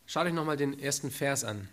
[0.07, 1.71] Schaut euch nochmal den ersten Vers an.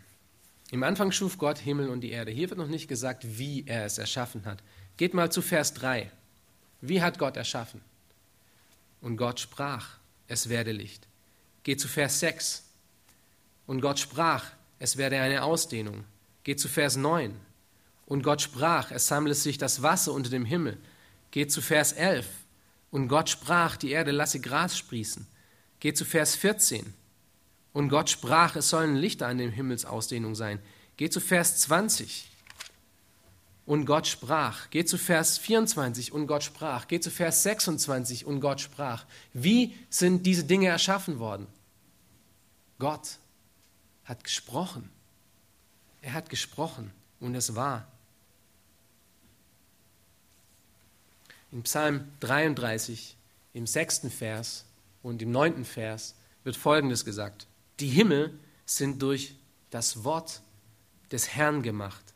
[0.72, 2.32] Im Anfang schuf Gott Himmel und die Erde.
[2.32, 4.64] Hier wird noch nicht gesagt, wie er es erschaffen hat.
[4.96, 6.10] Geht mal zu Vers 3.
[6.80, 7.82] Wie hat Gott erschaffen?
[9.04, 11.08] Und Gott sprach, es werde Licht.
[11.64, 12.64] Geht zu Vers 6.
[13.68, 14.46] Und Gott sprach,
[14.80, 16.06] es werde eine Ausdehnung.
[16.46, 17.36] Geht zu Vers 9.
[18.06, 20.78] Und Gott sprach, es sammle sich das Wasser unter dem Himmel.
[21.32, 22.26] Geht zu Vers 11.
[22.92, 25.28] Und Gott sprach, die Erde lasse Gras sprießen.
[25.82, 26.94] Geht zu Vers 14.
[27.74, 30.60] Und Gott sprach, es sollen Lichter an dem Himmelsausdehnung sein.
[30.96, 32.30] Geht zu Vers 20.
[33.66, 34.70] Und Gott sprach.
[34.70, 36.88] Geht zu Vers 24 und Gott sprach.
[36.88, 39.06] Geht zu Vers 26 und Gott sprach.
[39.32, 41.48] Wie sind diese Dinge erschaffen worden?
[42.80, 43.18] Gott
[44.04, 44.90] hat gesprochen.
[46.02, 47.88] Er hat gesprochen und es war.
[51.54, 53.16] In Psalm 33,
[53.54, 54.66] im sechsten Vers
[55.04, 57.48] und im neunten Vers wird Folgendes gesagt.
[57.80, 59.36] Die Himmel sind durch
[59.70, 60.42] das Wort
[61.12, 62.13] des Herrn gemacht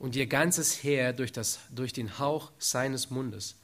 [0.00, 3.54] und ihr ganzes Heer durch, das, durch den Hauch seines Mundes.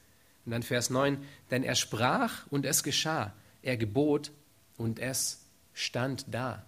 [0.45, 1.19] Und dann Vers 9,
[1.51, 4.31] denn er sprach und es geschah, er gebot
[4.77, 5.41] und es
[5.73, 6.63] stand da.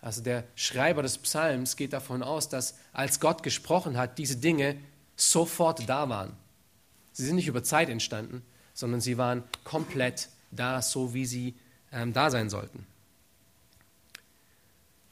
[0.00, 4.76] Also der Schreiber des Psalms geht davon aus, dass als Gott gesprochen hat, diese Dinge
[5.16, 6.32] sofort da waren.
[7.12, 8.42] Sie sind nicht über Zeit entstanden,
[8.72, 11.54] sondern sie waren komplett da, so wie sie
[11.92, 12.86] ähm, da sein sollten.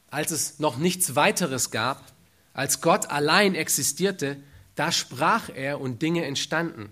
[0.09, 2.14] Als es noch nichts weiteres gab,
[2.55, 4.37] als Gott allein existierte,
[4.75, 6.89] da sprach er und Dinge entstanden.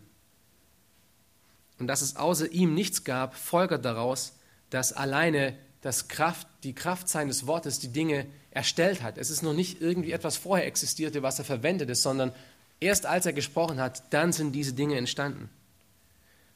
[1.80, 4.34] Und dass es außer ihm nichts gab, folgert daraus,
[4.69, 9.17] dass alleine das Kraft, die Kraft seines Wortes die Dinge erstellt hat.
[9.17, 12.34] Es ist noch nicht irgendwie etwas vorher existierte, was er verwendet ist, sondern
[12.80, 15.49] erst als er gesprochen hat, dann sind diese Dinge entstanden.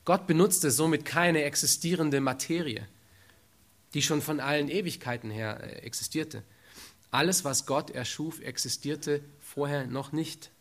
[0.03, 2.85] Gott benutzte somit keine existierende Materie,
[3.93, 6.43] die schon von allen Ewigkeiten her äh, existierte.
[7.17, 10.51] Alles, was Gott erschuf, existierte vorher noch nicht.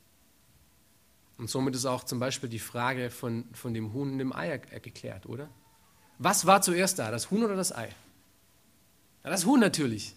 [1.37, 4.57] Und somit ist auch zum Beispiel die Frage von, von dem Huhn und dem Ei
[4.57, 5.51] geklärt, oder?
[6.17, 7.95] Was war zuerst da, das Huhn oder das Ei?
[9.23, 10.15] Ja, das Huhn natürlich.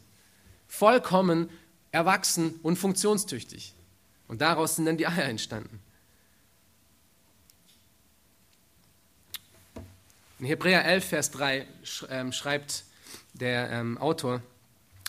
[0.70, 1.50] Vollkommen
[1.92, 3.74] erwachsen und funktionstüchtig.
[4.30, 5.82] Und daraus sind dann die Eier entstanden.
[10.40, 11.68] In Hebräer 11, Vers 3
[12.08, 12.86] ähm, schreibt
[13.34, 14.42] der ähm, Autor,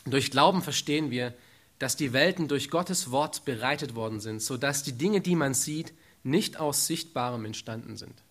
[0.06, 1.34] durch Glauben verstehen wir,
[1.78, 5.94] dass die Welten durch Gottes Wort bereitet worden sind, sodass die Dinge, die man sieht,
[6.22, 8.22] nicht aus Sichtbarem entstanden sind.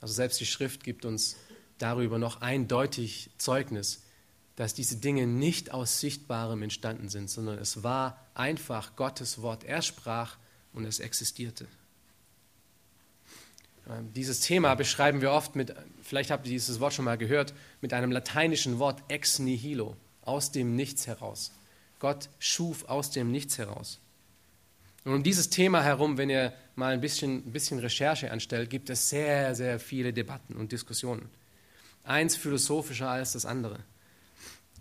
[0.00, 1.36] Also selbst die Schrift gibt uns
[1.78, 4.02] darüber noch eindeutig Zeugnis,
[4.56, 9.64] dass diese Dinge nicht aus Sichtbarem entstanden sind, sondern es war einfach Gottes Wort.
[9.64, 10.36] Er sprach
[10.72, 11.66] und es existierte.
[13.88, 17.54] Ähm, dieses Thema beschreiben wir oft mit, vielleicht habt ihr dieses Wort schon mal gehört,
[17.80, 21.52] mit einem lateinischen Wort ex nihilo, aus dem Nichts heraus.
[21.98, 24.00] Gott schuf aus dem Nichts heraus.
[25.04, 28.90] Und um dieses Thema herum, wenn ihr mal ein bisschen, ein bisschen Recherche anstellt, gibt
[28.90, 31.28] es sehr, sehr viele Debatten und Diskussionen.
[32.04, 33.80] Eins philosophischer als das andere.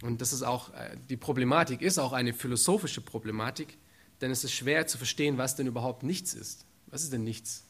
[0.01, 3.77] Und das ist auch, äh, die Problematik ist auch eine philosophische Problematik,
[4.21, 6.65] denn es ist schwer zu verstehen, was denn überhaupt nichts ist.
[6.87, 7.63] Was ist denn nichts?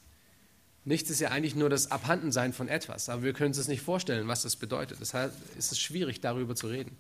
[0.85, 4.27] Nichts ist ja eigentlich nur das Abhandensein von etwas, aber wir können uns nicht vorstellen,
[4.27, 4.99] was das bedeutet.
[5.01, 6.95] Deshalb ist es schwierig, darüber zu reden.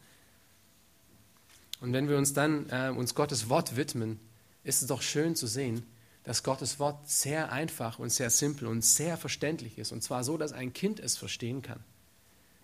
[1.79, 4.19] Und wenn wir uns dann äh, uns Gottes Wort widmen,
[4.63, 5.85] ist es doch schön zu sehen,
[6.23, 9.91] dass Gottes Wort sehr einfach und sehr simpel und sehr verständlich ist.
[9.91, 11.83] Und zwar so, dass ein Kind es verstehen kann.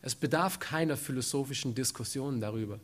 [0.01, 2.79] Es bedarf keiner philosophischen Diskussion darüber,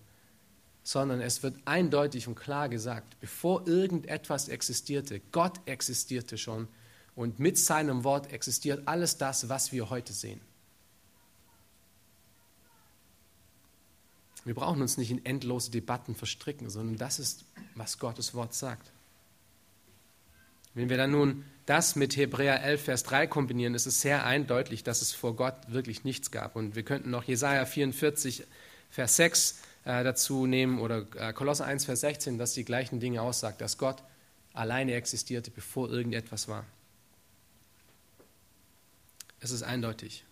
[0.83, 6.67] sondern es wird eindeutig und klar gesagt, bevor irgendetwas existierte, Gott existierte schon
[7.13, 10.41] und mit seinem Wort existiert alles das, was wir heute sehen.
[14.43, 18.91] Wir brauchen uns nicht in endlose Debatten verstricken, sondern das ist, was Gottes Wort sagt.
[20.73, 24.83] Wenn wir dann nun das mit Hebräer 11, Vers 3 kombinieren, ist es sehr eindeutig,
[24.83, 26.55] dass es vor Gott wirklich nichts gab.
[26.55, 28.43] Und wir könnten noch Jesaja 44,
[28.89, 33.21] Vers 6 äh, dazu nehmen oder äh, Kolosser 1, Vers 16, das die gleichen Dinge
[33.21, 34.03] aussagt, dass Gott
[34.53, 36.65] alleine existierte, bevor irgendetwas war.
[39.39, 40.23] Es ist eindeutig.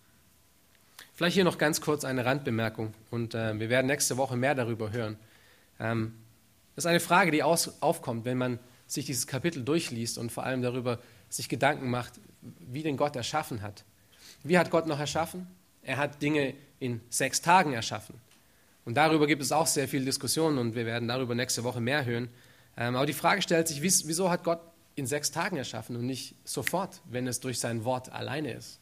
[1.20, 4.94] Vielleicht hier noch ganz kurz eine Randbemerkung und äh, wir werden nächste Woche mehr darüber
[4.94, 5.18] hören.
[5.78, 6.14] Ähm,
[6.78, 8.58] das ist eine Frage, die aus, aufkommt, wenn man
[8.88, 10.98] sich dieses Kapitel durchliest und vor allem darüber
[11.28, 13.84] sich Gedanken macht, wie denn Gott erschaffen hat.
[14.44, 15.46] Wie hat Gott noch erschaffen?
[15.84, 18.16] Er hat Dinge in sechs Tagen erschaffen.
[18.86, 22.06] Und darüber gibt es auch sehr viel Diskussionen und wir werden darüber nächste Woche mehr
[22.06, 22.30] hören.
[22.78, 24.62] Ähm, aber die Frage stellt sich, wieso hat Gott
[24.96, 28.80] in sechs Tagen erschaffen und nicht sofort, wenn es durch sein Wort alleine ist?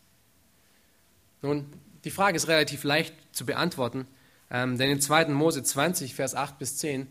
[1.41, 1.67] Nun,
[2.03, 4.07] die Frage ist relativ leicht zu beantworten,
[4.49, 5.25] Ähm, denn in 2.
[5.27, 7.07] Mose 20, Vers 8 bis 10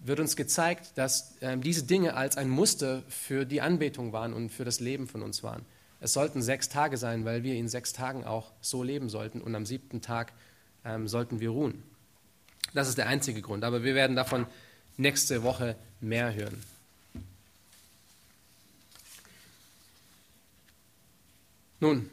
[0.00, 4.50] wird uns gezeigt, dass ähm, diese Dinge als ein Muster für die Anbetung waren und
[4.50, 5.64] für das Leben von uns waren.
[6.00, 9.54] Es sollten sechs Tage sein, weil wir in sechs Tagen auch so leben sollten und
[9.54, 10.32] am siebten Tag
[10.84, 11.84] ähm, sollten wir ruhen.
[12.74, 14.46] Das ist der einzige Grund, aber wir werden davon
[14.96, 16.60] nächste Woche mehr hören.
[21.78, 22.10] Nun,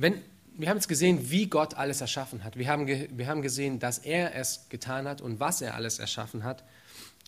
[0.00, 0.22] wenn,
[0.56, 2.56] wir haben jetzt gesehen, wie Gott alles erschaffen hat.
[2.56, 6.42] Wir haben, wir haben gesehen, dass er es getan hat und was er alles erschaffen
[6.42, 6.64] hat.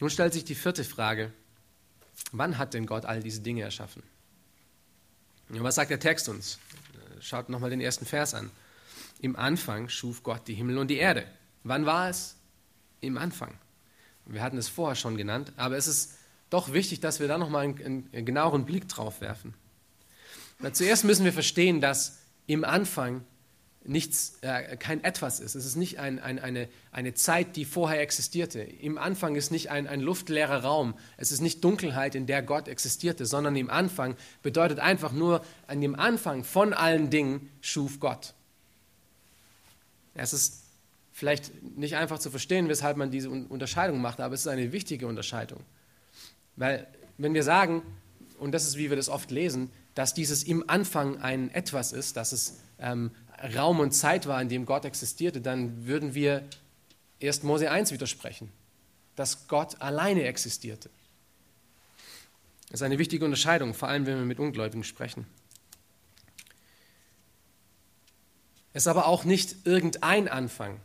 [0.01, 1.33] Nun stellt sich die vierte Frage,
[2.33, 4.03] wann hat denn Gott all diese Dinge erschaffen?
[5.51, 6.59] Und was sagt der Text uns?
[7.21, 8.51] Schaut nochmal den ersten Vers an.
[9.21, 11.27] Im Anfang schuf Gott die Himmel und die Erde.
[11.63, 12.37] Wann war es?
[13.01, 13.55] Im Anfang.
[14.25, 16.15] Wir hatten es vorher schon genannt, aber es ist
[16.49, 19.55] doch wichtig, dass wir da nochmal einen, einen genaueren Blick drauf werfen.
[20.59, 23.25] Na, zuerst müssen wir verstehen, dass im Anfang
[23.85, 25.55] nichts, äh, kein Etwas ist.
[25.55, 28.61] Es ist nicht ein, ein, eine, eine Zeit, die vorher existierte.
[28.61, 30.95] Im Anfang ist nicht ein, ein luftleerer Raum.
[31.17, 35.81] Es ist nicht Dunkelheit, in der Gott existierte, sondern im Anfang bedeutet einfach nur, an
[35.81, 38.35] dem Anfang von allen Dingen schuf Gott.
[40.15, 40.63] Es ist
[41.13, 45.07] vielleicht nicht einfach zu verstehen, weshalb man diese Unterscheidung macht, aber es ist eine wichtige
[45.07, 45.61] Unterscheidung.
[46.57, 46.87] Weil
[47.19, 47.83] wenn wir sagen,
[48.39, 52.17] und das ist, wie wir das oft lesen, dass dieses im Anfang ein Etwas ist,
[52.17, 53.11] dass es ähm,
[53.55, 56.45] Raum und Zeit war, in dem Gott existierte, dann würden wir
[57.21, 57.43] 1.
[57.43, 58.51] Mose 1 widersprechen,
[59.17, 60.91] dass Gott alleine existierte.
[62.71, 65.27] Das ist eine wichtige Unterscheidung, vor allem wenn wir mit Ungläubigen sprechen.
[68.73, 70.81] Es ist aber auch nicht irgendein Anfang,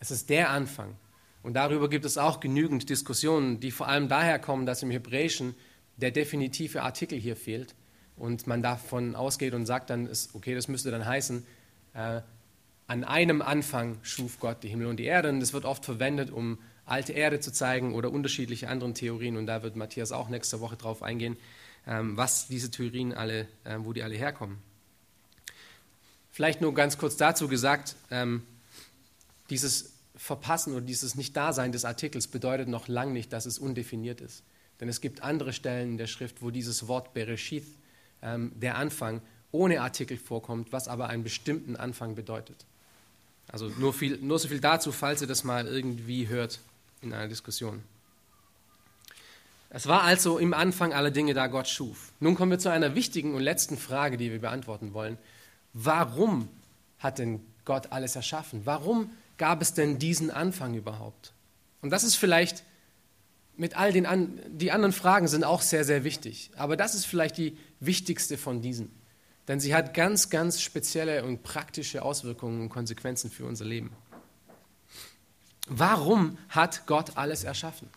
[0.00, 0.96] es ist der Anfang.
[1.42, 5.54] Und darüber gibt es auch genügend Diskussionen, die vor allem daher kommen, dass im Hebräischen
[5.96, 7.74] der definitive Artikel hier fehlt
[8.16, 11.46] und man davon ausgeht und sagt dann, ist, okay, das müsste dann heißen,
[11.94, 12.20] äh,
[12.88, 15.28] an einem Anfang schuf Gott die Himmel und die Erde.
[15.28, 19.36] Und das wird oft verwendet, um alte Erde zu zeigen oder unterschiedliche andere Theorien.
[19.36, 21.36] Und da wird Matthias auch nächste Woche drauf eingehen,
[21.86, 24.58] ähm, was diese Theorien alle, äh, wo die alle herkommen.
[26.30, 28.42] Vielleicht nur ganz kurz dazu gesagt, ähm,
[29.50, 34.42] dieses Verpassen oder dieses Nicht-Dasein des Artikels bedeutet noch lange nicht, dass es undefiniert ist.
[34.80, 37.66] Denn es gibt andere Stellen in der Schrift, wo dieses Wort Bereshith,
[38.22, 39.20] ähm, der Anfang,
[39.52, 42.64] ohne Artikel vorkommt, was aber einen bestimmten Anfang bedeutet.
[43.48, 46.60] Also nur, viel, nur so viel dazu, falls ihr das mal irgendwie hört
[47.00, 47.82] in einer Diskussion.
[49.70, 52.12] Es war also im Anfang aller Dinge, da Gott schuf.
[52.20, 55.18] Nun kommen wir zu einer wichtigen und letzten Frage, die wir beantworten wollen.
[55.72, 56.48] Warum
[56.98, 58.62] hat denn Gott alles erschaffen?
[58.64, 61.32] Warum gab es denn diesen Anfang überhaupt?
[61.82, 62.64] Und das ist vielleicht
[63.56, 66.50] mit all den an, die anderen Fragen sind auch sehr, sehr wichtig.
[66.56, 68.90] Aber das ist vielleicht die wichtigste von diesen.
[69.48, 73.92] Denn sie hat ganz, ganz spezielle und praktische Auswirkungen und Konsequenzen für unser Leben.
[75.68, 77.88] Warum hat Gott alles erschaffen?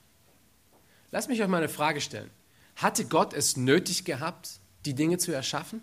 [1.12, 2.30] Lass mich euch mal eine Frage stellen.
[2.76, 5.82] Hatte Gott es nötig gehabt, die Dinge zu erschaffen?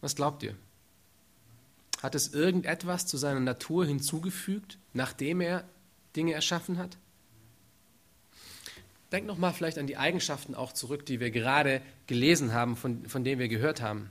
[0.00, 0.54] Was glaubt ihr?
[2.02, 5.64] Hat es irgendetwas zu seiner Natur hinzugefügt, nachdem er
[6.14, 6.98] Dinge erschaffen hat?
[9.12, 13.24] Denkt nochmal vielleicht an die Eigenschaften auch zurück, die wir gerade gelesen haben, von, von
[13.24, 14.10] denen wir gehört haben.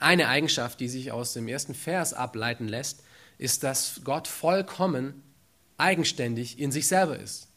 [0.00, 3.02] Eine Eigenschaft, die sich aus dem ersten Vers ableiten lässt,
[3.36, 5.22] ist, dass Gott vollkommen
[5.76, 7.48] eigenständig in sich selber ist.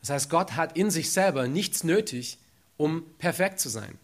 [0.00, 2.38] Das heißt, Gott hat in sich selber nichts nötig,
[2.76, 3.98] um perfekt zu sein.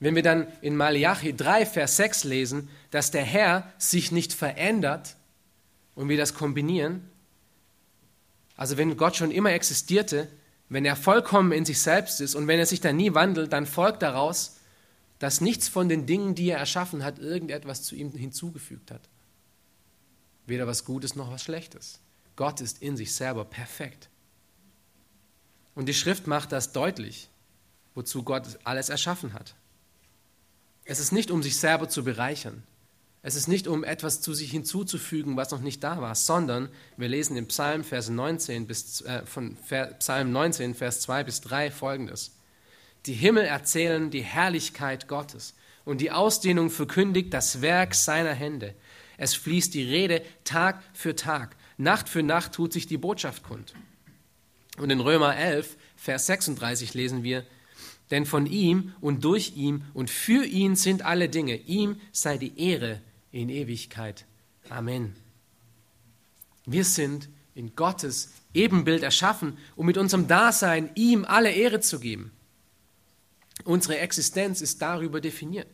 [0.00, 5.16] Wenn wir dann in Malachi 3, Vers 6 lesen, dass der Herr sich nicht verändert
[5.94, 7.08] und wir das kombinieren,
[8.56, 10.28] also wenn Gott schon immer existierte,
[10.68, 13.66] wenn er vollkommen in sich selbst ist und wenn er sich dann nie wandelt, dann
[13.66, 14.56] folgt daraus,
[15.18, 19.08] dass nichts von den Dingen, die er erschaffen hat, irgendetwas zu ihm hinzugefügt hat.
[20.46, 22.00] Weder was Gutes noch was Schlechtes.
[22.36, 24.08] Gott ist in sich selber perfekt.
[25.74, 27.28] Und die Schrift macht das deutlich,
[27.94, 29.54] wozu Gott alles erschaffen hat.
[30.84, 32.62] Es ist nicht, um sich selber zu bereichern.
[33.26, 36.68] Es ist nicht, um etwas zu sich hinzuzufügen, was noch nicht da war, sondern
[36.98, 39.56] wir lesen im Psalm, Vers 19 bis, äh, von
[39.98, 42.32] Psalm 19, Vers 2 bis 3 folgendes.
[43.06, 45.54] Die Himmel erzählen die Herrlichkeit Gottes
[45.86, 48.74] und die Ausdehnung verkündigt das Werk seiner Hände.
[49.16, 53.72] Es fließt die Rede Tag für Tag, Nacht für Nacht tut sich die Botschaft kund.
[54.76, 57.46] Und in Römer 11, Vers 36 lesen wir,
[58.10, 61.56] denn von ihm und durch ihm und für ihn sind alle Dinge.
[61.56, 63.00] Ihm sei die Ehre
[63.34, 64.26] in Ewigkeit.
[64.70, 65.16] Amen.
[66.66, 72.30] Wir sind in Gottes Ebenbild erschaffen, um mit unserem Dasein ihm alle Ehre zu geben.
[73.64, 75.66] Unsere Existenz ist darüber definiert.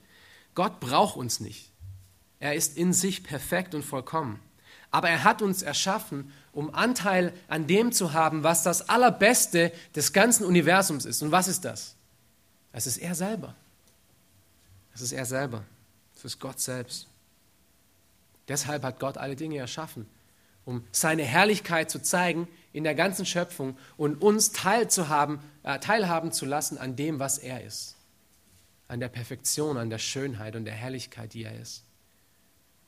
[0.55, 1.71] Gott braucht uns nicht.
[2.39, 4.41] Er ist in sich perfekt und vollkommen.
[4.91, 10.15] Aber er hat uns erschaffen, um Anteil an dem zu haben, was das Allerbeste des
[10.15, 11.23] ganzen Universums ist.
[11.23, 11.95] Und was ist das?
[12.73, 13.55] Es ist er selber.
[14.95, 15.63] Es ist er selber.
[16.17, 17.10] Es ist Gott selbst.
[18.51, 20.07] Deshalb hat Gott alle Dinge erschaffen,
[20.65, 26.47] um seine Herrlichkeit zu zeigen in der ganzen Schöpfung und uns teilzuhaben, äh, teilhaben zu
[26.47, 27.95] lassen an dem, was er ist.
[28.89, 31.85] An der Perfektion, an der Schönheit und der Herrlichkeit, die er ist.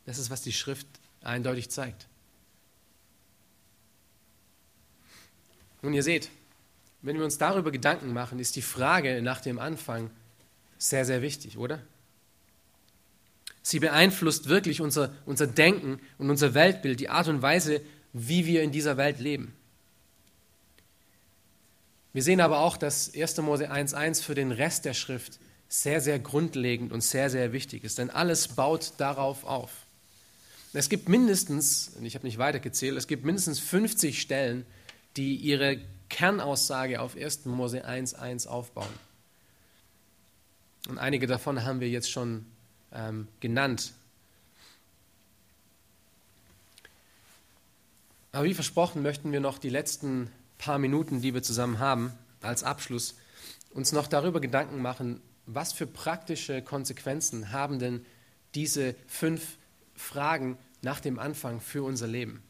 [0.05, 0.89] Das ist, was die Schrift
[1.21, 2.09] eindeutig zeigt.
[5.81, 6.29] Nun, ihr seht,
[7.03, 10.11] wenn wir uns darüber Gedanken machen, ist die Frage nach dem Anfang
[10.77, 11.81] sehr, sehr wichtig, oder?
[13.63, 17.81] Sie beeinflusst wirklich unser, unser Denken und unser Weltbild, die Art und Weise,
[18.13, 19.55] wie wir in dieser Welt leben.
[22.13, 23.39] Wir sehen aber auch, dass 1.
[23.39, 25.39] Mose 1.1 für den Rest der Schrift
[25.69, 29.71] sehr, sehr grundlegend und sehr, sehr wichtig ist, denn alles baut darauf auf.
[30.75, 34.67] Es gibt mindestens, ich habe nicht weitergezählt, es gibt mindestens 50 Stellen,
[35.17, 37.47] die ihre Kernaussage auf 1.
[37.47, 38.93] Mose 1.1 aufbauen.
[40.89, 42.47] Und einige davon haben wir jetzt schon
[42.95, 43.93] ähm, genannt.
[48.33, 52.65] Aber wie versprochen möchten wir noch die letzten paar Minuten, die wir zusammen haben, als
[52.65, 53.15] Abschluss,
[53.71, 58.05] uns noch darüber Gedanken machen, was für praktische Konsequenzen haben denn
[58.55, 59.57] diese fünf
[59.95, 62.43] Fragen nach dem Anfang für unser Leben.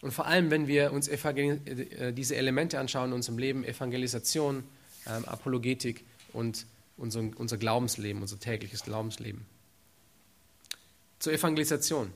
[0.00, 4.64] Und vor allem, wenn wir uns äh, diese Elemente anschauen in unserem Leben, Evangelisation,
[5.06, 6.66] ähm, Apologetik und
[6.96, 9.46] unser, unser Glaubensleben, unser tägliches Glaubensleben.
[11.18, 12.12] Zur Evangelisation.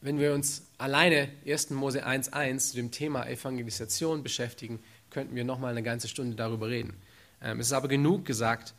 [0.00, 1.70] Wenn wir uns alleine 1.
[1.70, 4.78] Mose 1.1 zu dem Thema Evangelisation beschäftigen,
[5.10, 6.94] könnten wir nochmal eine ganze Stunde darüber reden.
[7.42, 8.74] Ähm, es ist aber genug gesagt,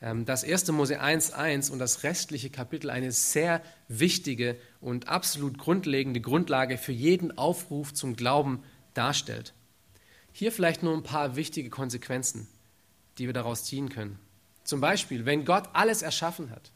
[0.00, 0.68] ähm, dass 1.
[0.72, 7.36] Mose 1.1 und das restliche Kapitel eine sehr wichtige und absolut grundlegende Grundlage für jeden
[7.36, 8.62] Aufruf zum Glauben
[8.94, 9.52] darstellt.
[10.32, 12.48] Hier vielleicht nur ein paar wichtige Konsequenzen
[13.18, 14.18] die wir daraus ziehen können.
[14.64, 16.70] Zum Beispiel, wenn Gott alles erschaffen hat,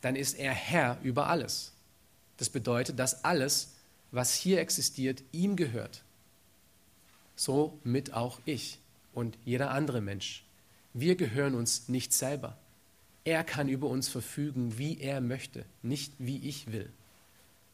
[0.00, 1.72] dann ist er Herr über alles.
[2.36, 3.74] Das bedeutet, dass alles,
[4.10, 6.02] was hier existiert, ihm gehört.
[7.36, 8.78] So mit auch ich
[9.12, 10.44] und jeder andere Mensch.
[10.92, 12.58] Wir gehören uns nicht selber.
[13.24, 16.90] Er kann über uns verfügen, wie er möchte, nicht wie ich will.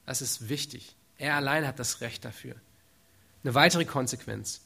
[0.04, 0.94] Das ist wichtig.
[1.16, 2.54] Er allein hat das Recht dafür.
[3.42, 4.60] Eine weitere Konsequenz.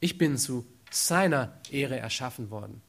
[0.00, 2.80] Ich bin zu seiner Ehre erschaffen worden.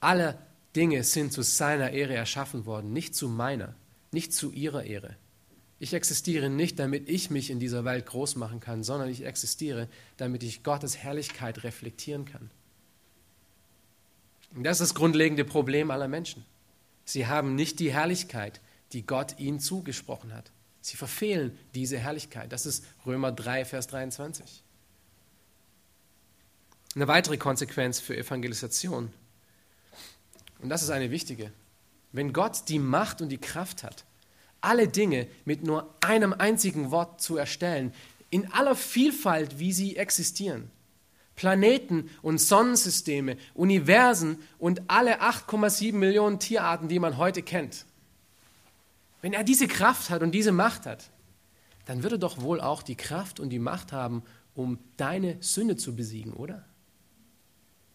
[0.00, 0.38] Alle
[0.74, 3.74] Dinge sind zu seiner Ehre erschaffen worden, nicht zu meiner,
[4.12, 5.16] nicht zu ihrer Ehre.
[5.78, 9.88] Ich existiere nicht, damit ich mich in dieser Welt groß machen kann, sondern ich existiere,
[10.16, 12.50] damit ich Gottes Herrlichkeit reflektieren kann.
[14.54, 16.44] Und das ist das grundlegende Problem aller Menschen.
[17.04, 18.60] Sie haben nicht die Herrlichkeit,
[18.92, 20.50] die Gott ihnen zugesprochen hat.
[20.80, 22.52] Sie verfehlen diese Herrlichkeit.
[22.52, 24.64] Das ist Römer 3, Vers 23.
[26.98, 29.12] Eine weitere Konsequenz für Evangelisation.
[30.60, 31.52] Und das ist eine wichtige.
[32.10, 34.04] Wenn Gott die Macht und die Kraft hat,
[34.60, 37.94] alle Dinge mit nur einem einzigen Wort zu erstellen,
[38.30, 40.72] in aller Vielfalt, wie sie existieren,
[41.36, 47.86] Planeten und Sonnensysteme, Universen und alle 8,7 Millionen Tierarten, die man heute kennt.
[49.22, 51.10] Wenn er diese Kraft hat und diese Macht hat,
[51.86, 54.24] dann würde er doch wohl auch die Kraft und die Macht haben,
[54.56, 56.64] um deine Sünde zu besiegen, oder?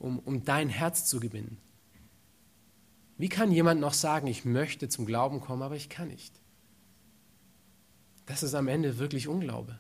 [0.04, 1.58] Um, um dein Herz zu gewinnen.
[3.18, 6.42] Wie kann jemand noch sagen, ich möchte zum Glauben kommen, aber ich kann nicht?
[8.26, 9.80] Das ist am Ende wirklich Unglaube.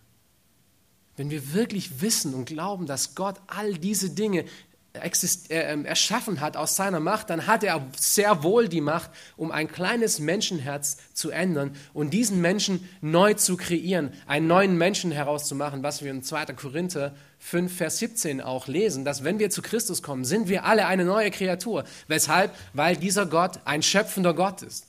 [1.17, 4.45] Wenn wir wirklich wissen und glauben, dass Gott all diese Dinge
[4.93, 10.19] erschaffen hat aus seiner Macht, dann hat er sehr wohl die Macht, um ein kleines
[10.19, 16.11] Menschenherz zu ändern und diesen Menschen neu zu kreieren, einen neuen Menschen herauszumachen, was wir
[16.11, 16.45] in 2.
[16.53, 20.85] Korinther 5, Vers 17 auch lesen, dass wenn wir zu Christus kommen, sind wir alle
[20.85, 21.85] eine neue Kreatur.
[22.07, 22.53] Weshalb?
[22.73, 24.85] Weil dieser Gott ein schöpfender Gott ist.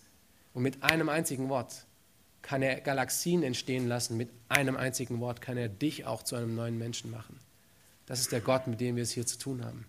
[0.52, 1.72] Und mit einem einzigen Wort
[2.42, 6.54] kann er Galaxien entstehen lassen, mit einem einzigen Wort kann er dich auch zu einem
[6.54, 7.40] neuen Menschen machen.
[8.04, 9.86] Das ist der Gott, mit dem wir es hier zu tun haben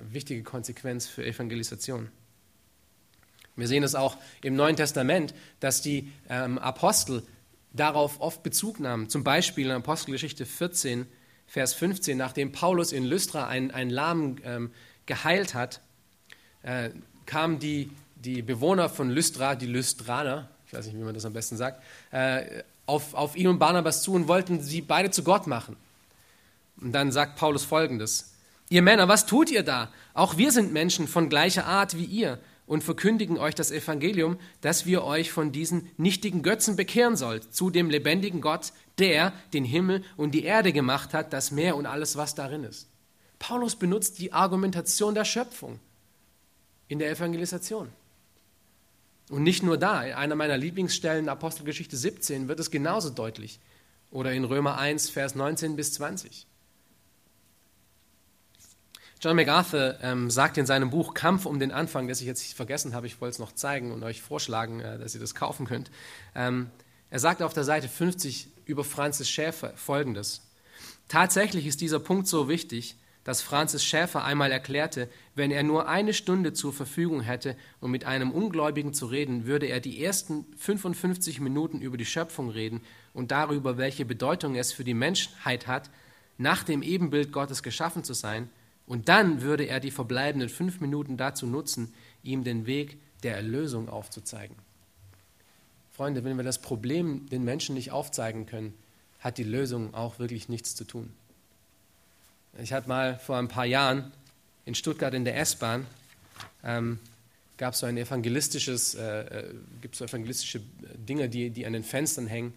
[0.00, 2.10] wichtige Konsequenz für Evangelisation.
[3.56, 7.22] Wir sehen es auch im Neuen Testament, dass die ähm, Apostel
[7.72, 9.08] darauf oft Bezug nahmen.
[9.08, 11.06] Zum Beispiel in Apostelgeschichte 14,
[11.46, 14.70] Vers 15, nachdem Paulus in Lystra einen, einen Lahmen ähm,
[15.06, 15.80] geheilt hat,
[16.62, 16.90] äh,
[17.26, 21.32] kamen die, die Bewohner von Lystra, die Lystraner, ich weiß nicht, wie man das am
[21.32, 25.46] besten sagt, äh, auf, auf ihn und Barnabas zu und wollten sie beide zu Gott
[25.46, 25.76] machen.
[26.80, 28.33] Und dann sagt Paulus folgendes:
[28.70, 29.92] Ihr Männer, was tut ihr da?
[30.14, 34.86] Auch wir sind Menschen von gleicher Art wie ihr und verkündigen euch das Evangelium, dass
[34.86, 40.02] wir euch von diesen nichtigen Götzen bekehren sollt, zu dem lebendigen Gott, der den Himmel
[40.16, 42.88] und die Erde gemacht hat, das Meer und alles, was darin ist.
[43.38, 45.78] Paulus benutzt die Argumentation der Schöpfung
[46.88, 47.90] in der Evangelisation.
[49.30, 53.58] Und nicht nur da, in einer meiner Lieblingsstellen, Apostelgeschichte 17, wird es genauso deutlich.
[54.10, 56.46] Oder in Römer 1, Vers 19 bis 20.
[59.24, 62.94] John MacArthur ähm, sagt in seinem Buch Kampf um den Anfang, das ich jetzt vergessen
[62.94, 65.90] habe, ich wollte es noch zeigen und euch vorschlagen, äh, dass ihr das kaufen könnt.
[66.34, 66.68] Ähm,
[67.08, 70.42] er sagt auf der Seite 50 über Francis Schäfer folgendes.
[71.08, 76.12] Tatsächlich ist dieser Punkt so wichtig, dass Francis Schäfer einmal erklärte, wenn er nur eine
[76.12, 81.40] Stunde zur Verfügung hätte, um mit einem Ungläubigen zu reden, würde er die ersten 55
[81.40, 82.82] Minuten über die Schöpfung reden
[83.14, 85.88] und darüber, welche Bedeutung es für die Menschheit hat,
[86.36, 88.50] nach dem Ebenbild Gottes geschaffen zu sein–
[88.86, 93.88] und dann würde er die verbleibenden fünf Minuten dazu nutzen, ihm den Weg der Erlösung
[93.88, 94.56] aufzuzeigen.
[95.92, 98.74] Freunde, wenn wir das Problem den Menschen nicht aufzeigen können,
[99.20, 101.12] hat die Lösung auch wirklich nichts zu tun.
[102.58, 104.12] Ich hatte mal vor ein paar Jahren
[104.64, 105.86] in Stuttgart in der S-Bahn
[106.62, 106.98] ähm,
[107.56, 110.60] gab so ein evangelistisches, äh, äh, gibt so evangelistische
[111.08, 112.54] Dinge, die, die an den Fenstern hängen.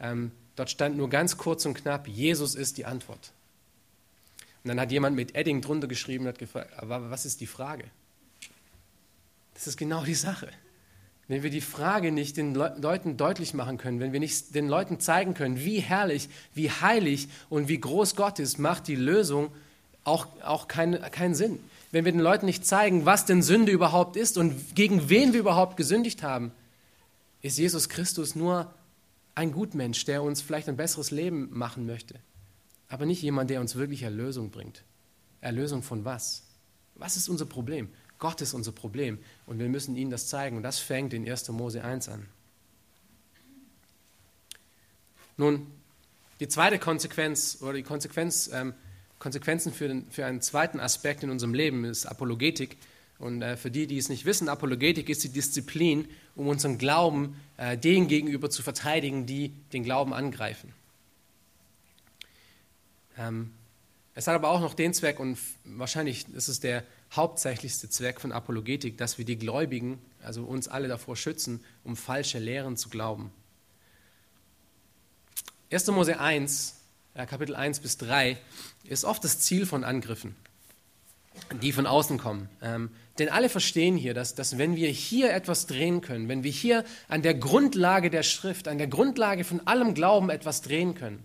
[0.00, 3.32] Ähm, dort stand nur ganz kurz und knapp: Jesus ist die Antwort.
[4.62, 7.46] Und dann hat jemand mit Edding drunter geschrieben und hat gefragt, aber was ist die
[7.46, 7.84] Frage?
[9.54, 10.48] Das ist genau die Sache.
[11.28, 14.68] Wenn wir die Frage nicht den Le Leuten deutlich machen können, wenn wir nicht den
[14.68, 19.50] Leuten zeigen können, wie herrlich, wie heilig und wie groß Gott ist, macht die Lösung
[20.02, 21.60] auch, auch keinen kein Sinn.
[21.92, 25.40] Wenn wir den Leuten nicht zeigen, was denn Sünde überhaupt ist und gegen wen wir
[25.40, 26.52] überhaupt gesündigt haben,
[27.42, 28.72] ist Jesus Christus nur
[29.34, 32.16] ein Gutmensch, der uns vielleicht ein besseres Leben machen möchte
[32.90, 34.82] aber nicht jemand, der uns wirklich Erlösung bringt.
[35.40, 36.42] Erlösung von was?
[36.96, 37.88] Was ist unser Problem?
[38.18, 41.48] Gott ist unser Problem und wir müssen ihnen das zeigen und das fängt in 1.
[41.50, 42.26] Mose 1 an.
[45.38, 45.68] Nun,
[46.40, 48.74] die zweite Konsequenz oder die Konsequenz, ähm,
[49.18, 52.76] Konsequenzen für, den, für einen zweiten Aspekt in unserem Leben ist Apologetik.
[53.18, 57.36] Und äh, für die, die es nicht wissen, Apologetik ist die Disziplin, um unseren Glauben
[57.56, 60.74] äh, denen gegenüber zu verteidigen, die den Glauben angreifen.
[63.20, 63.52] Ähm,
[64.14, 68.32] es hat aber auch noch den Zweck, und wahrscheinlich ist es der hauptsächlichste Zweck von
[68.32, 73.30] Apologetik, dass wir die Gläubigen, also uns alle davor schützen, um falsche Lehren zu glauben.
[75.70, 75.86] 1.
[75.88, 76.76] Mose 1,
[77.14, 78.36] Kapitel 1 bis 3,
[78.84, 80.34] ist oft das Ziel von Angriffen,
[81.62, 82.48] die von außen kommen.
[82.60, 86.50] Ähm, denn alle verstehen hier, dass, dass wenn wir hier etwas drehen können, wenn wir
[86.50, 91.24] hier an der Grundlage der Schrift, an der Grundlage von allem Glauben etwas drehen können,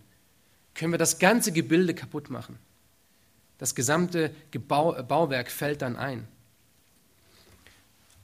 [0.76, 2.58] können wir das ganze Gebilde kaputt machen.
[3.58, 6.28] Das gesamte Gebau, Bauwerk fällt dann ein.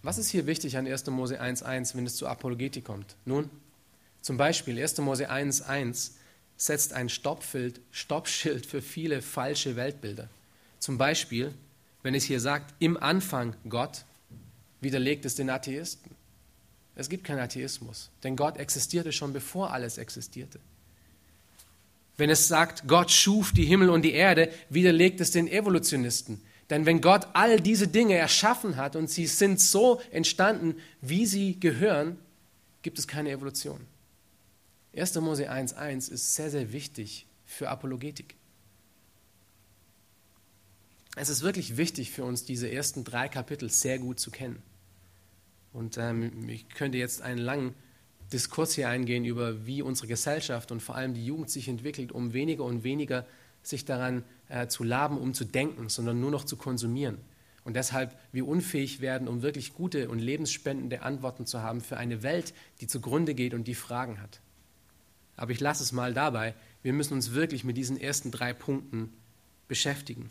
[0.02, 1.06] Was ist hier wichtig an 1.
[1.06, 3.16] Mose 1.1, wenn es zur Apologetik kommt?
[3.24, 3.48] Nun,
[4.20, 4.98] zum Beispiel 1.
[4.98, 6.12] Mose 1.1
[6.56, 10.28] setzt ein Stoppschild, Stoppschild für viele falsche Weltbilder.
[10.78, 11.54] Zum Beispiel,
[12.02, 14.04] wenn es hier sagt, im Anfang Gott,
[14.80, 16.10] widerlegt es den Atheisten.
[16.94, 20.60] Es gibt keinen Atheismus, denn Gott existierte schon bevor alles existierte.
[22.22, 26.40] Wenn es sagt, Gott schuf die Himmel und die Erde, widerlegt es den Evolutionisten.
[26.70, 31.58] Denn wenn Gott all diese Dinge erschaffen hat und sie sind so entstanden, wie sie
[31.58, 32.16] gehören,
[32.82, 33.80] gibt es keine Evolution.
[34.96, 35.16] 1.
[35.16, 38.36] Mose 1.1 ist sehr, sehr wichtig für Apologetik.
[41.16, 44.62] Es ist wirklich wichtig für uns, diese ersten drei Kapitel sehr gut zu kennen.
[45.72, 47.74] Und ähm, ich könnte jetzt einen langen
[48.32, 52.32] Diskurs hier eingehen über, wie unsere Gesellschaft und vor allem die Jugend sich entwickelt, um
[52.32, 53.26] weniger und weniger
[53.62, 57.18] sich daran äh, zu laben, um zu denken, sondern nur noch zu konsumieren.
[57.64, 62.22] Und deshalb wir unfähig werden, um wirklich gute und lebensspendende Antworten zu haben für eine
[62.22, 64.40] Welt, die zugrunde geht und die Fragen hat.
[65.36, 66.54] Aber ich lasse es mal dabei.
[66.82, 69.12] Wir müssen uns wirklich mit diesen ersten drei Punkten
[69.68, 70.30] beschäftigen.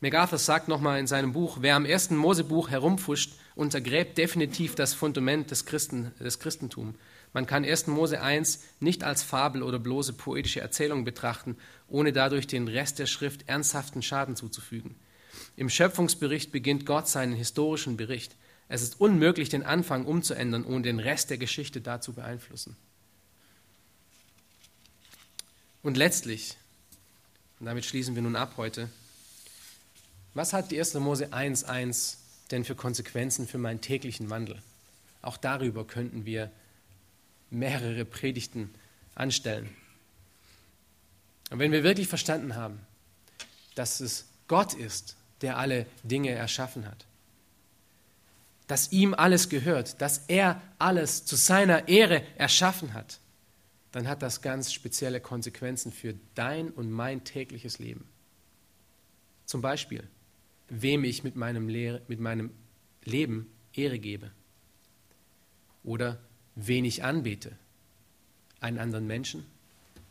[0.00, 5.50] MacArthur sagt nochmal in seinem Buch, wer am ersten Mosebuch herumfuscht, untergräbt definitiv das Fundament
[5.50, 6.96] des, Christen, des Christentums.
[7.32, 7.86] Man kann 1.
[7.86, 11.56] Mose 1 nicht als Fabel oder bloße poetische Erzählung betrachten,
[11.88, 14.96] ohne dadurch den Rest der Schrift ernsthaften Schaden zuzufügen.
[15.56, 18.36] Im Schöpfungsbericht beginnt Gott seinen historischen Bericht.
[18.68, 22.76] Es ist unmöglich, den Anfang umzuändern, ohne den Rest der Geschichte dazu beeinflussen.
[25.82, 26.56] Und letztlich,
[27.58, 28.88] und damit schließen wir nun ab heute,
[30.34, 30.94] was hat die 1.
[30.94, 32.19] Mose 1.1
[32.50, 34.60] denn für Konsequenzen für meinen täglichen Wandel?
[35.22, 36.50] Auch darüber könnten wir
[37.50, 38.70] mehrere Predigten
[39.14, 39.68] anstellen.
[41.50, 42.80] Und wenn wir wirklich verstanden haben,
[43.74, 47.06] dass es Gott ist, der alle Dinge erschaffen hat,
[48.66, 53.18] dass ihm alles gehört, dass er alles zu seiner Ehre erschaffen hat,
[53.90, 58.08] dann hat das ganz spezielle Konsequenzen für dein und mein tägliches Leben.
[59.46, 60.06] Zum Beispiel,
[60.70, 62.50] wem ich mit meinem, Lehre, mit meinem
[63.04, 64.30] Leben Ehre gebe
[65.84, 66.20] oder
[66.54, 67.56] wen ich anbete.
[68.60, 69.46] Einen anderen Menschen,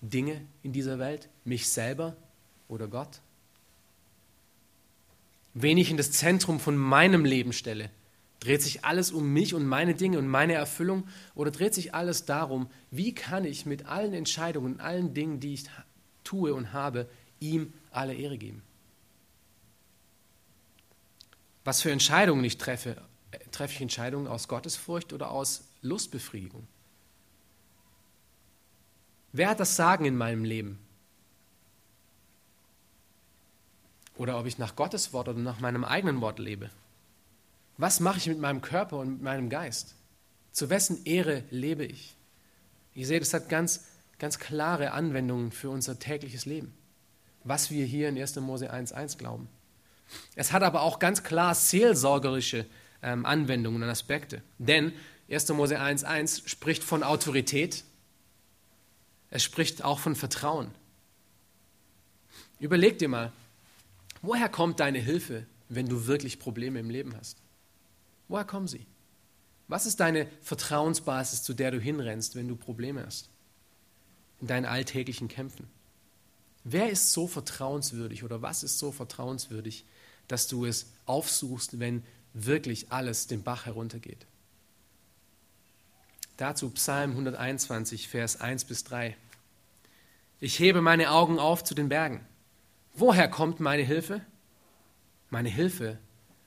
[0.02, 2.16] Dinge in dieser Welt, mich selber
[2.68, 3.22] oder Gott.
[5.54, 7.90] Wen ich in das Zentrum von meinem Leben stelle,
[8.40, 12.26] Dreht sich alles um mich und meine Dinge und meine Erfüllung oder dreht sich alles
[12.26, 15.66] darum, wie kann ich mit allen Entscheidungen allen Dingen, die ich
[16.24, 17.10] tue und habe,
[17.42, 18.62] ihm alle Ehre geben?
[21.70, 23.00] Was für Entscheidungen ich treffe,
[23.52, 26.68] treffe ich Entscheidungen aus Gottesfurcht oder aus Lustbefriedigung?
[29.34, 30.80] Wer hat das Sagen in meinem Leben?
[34.18, 36.72] Oder ob ich nach Gottes Wort oder nach meinem eigenen Wort lebe?
[37.78, 39.94] Was mache ich mit meinem Körper und mit meinem Geist?
[40.52, 42.16] Zu wessen Ehre lebe ich?
[42.96, 43.86] Ihr seht, es hat ganz,
[44.18, 46.74] ganz klare Anwendungen für unser tägliches Leben,
[47.44, 48.38] was wir hier in 1.
[48.38, 49.48] Mose 1.1 glauben.
[50.36, 52.66] Es hat aber auch ganz klar seelsorgerische
[53.02, 54.42] ähm, Anwendungen und Aspekte.
[54.58, 54.94] Denn
[55.30, 55.50] 1.
[55.50, 57.84] Mose 1.1 spricht von Autorität,
[59.30, 60.72] es spricht auch von Vertrauen.
[62.60, 63.32] Überleg dir mal,
[64.22, 67.38] woher kommt deine Hilfe, wenn du wirklich Probleme im Leben hast?
[68.28, 68.86] Woher kommen sie?
[69.68, 73.30] Was ist deine Vertrauensbasis, zu der du hinrennst, wenn du Probleme hast?
[74.42, 75.68] In deinen alltäglichen Kämpfen.
[76.64, 79.86] Wer ist so vertrauenswürdig oder was ist so vertrauenswürdig,
[80.30, 82.04] dass du es aufsuchst, wenn
[82.34, 84.26] wirklich alles den Bach heruntergeht?
[86.38, 89.18] Dazu Psalm 121, Vers 1 bis 3.
[90.40, 92.26] Ich hebe meine Augen auf zu den Bergen.
[92.94, 94.22] Woher kommt meine Hilfe?
[95.30, 95.98] Meine Hilfe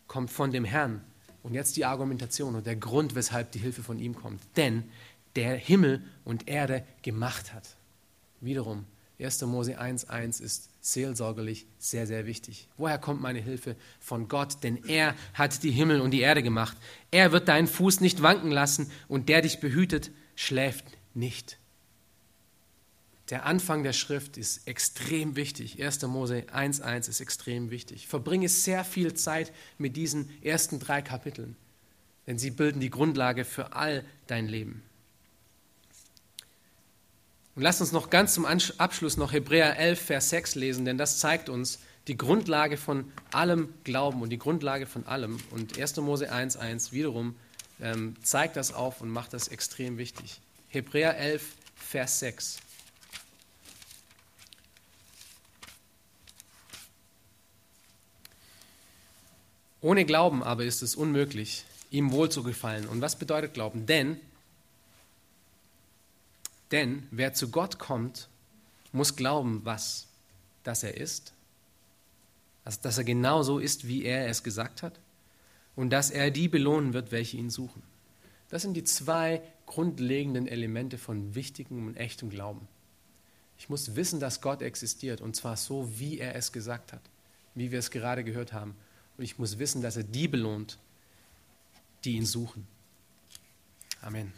[0.06, 1.04] kommt von dem Herrn,
[1.42, 4.42] und jetzt die Argumentation und der Grund, weshalb die Hilfe von ihm kommt.
[4.56, 4.84] Denn
[5.34, 7.76] der Himmel und Erde gemacht hat.
[8.40, 8.84] Wiederum,
[9.18, 9.42] 1.
[9.42, 12.68] Mose 1.1 ist seelsorgerlich sehr, sehr wichtig.
[12.76, 13.76] Woher kommt meine Hilfe?
[14.00, 16.76] Von Gott, denn er hat die Himmel und die Erde gemacht.
[17.10, 21.58] Er wird deinen Fuß nicht wanken lassen und der dich behütet, schläft nicht.
[23.30, 25.82] Der Anfang der Schrift ist extrem wichtig.
[25.82, 26.02] 1.
[26.02, 28.08] Mose 1.1 ist extrem wichtig.
[28.08, 31.56] Verbringe sehr viel Zeit mit diesen ersten drei Kapiteln,
[32.26, 34.82] denn sie bilden die Grundlage für all dein Leben.
[37.54, 41.18] Und lass uns noch ganz zum Abschluss noch Hebräer 11, Vers 6 lesen, denn das
[41.18, 45.38] zeigt uns die Grundlage von allem Glauben und die Grundlage von allem.
[45.50, 45.96] Und 1.
[45.98, 47.36] Mose 1.1 wiederum
[47.80, 50.40] ähm, zeigt das auf und macht das extrem wichtig.
[50.68, 51.44] Hebräer 11,
[51.76, 52.58] Vers 6.
[59.82, 62.86] Ohne Glauben aber ist es unmöglich, ihm wohl zu gefallen.
[62.86, 63.84] Und was bedeutet Glauben?
[63.84, 64.18] Denn,
[66.72, 68.28] denn wer zu Gott kommt,
[68.92, 70.08] muss glauben, was?
[70.64, 71.32] Dass er ist,
[72.64, 74.98] also dass er genau so ist, wie er es gesagt hat,
[75.74, 77.82] und dass er die belohnen wird, welche ihn suchen.
[78.48, 82.68] Das sind die zwei grundlegenden Elemente von wichtigem und echtem Glauben.
[83.58, 87.00] Ich muss wissen, dass Gott existiert, und zwar so, wie er es gesagt hat,
[87.54, 88.74] wie wir es gerade gehört haben.
[89.16, 90.78] Und ich muss wissen, dass er die belohnt,
[92.04, 92.66] die ihn suchen.
[94.00, 94.32] Amen.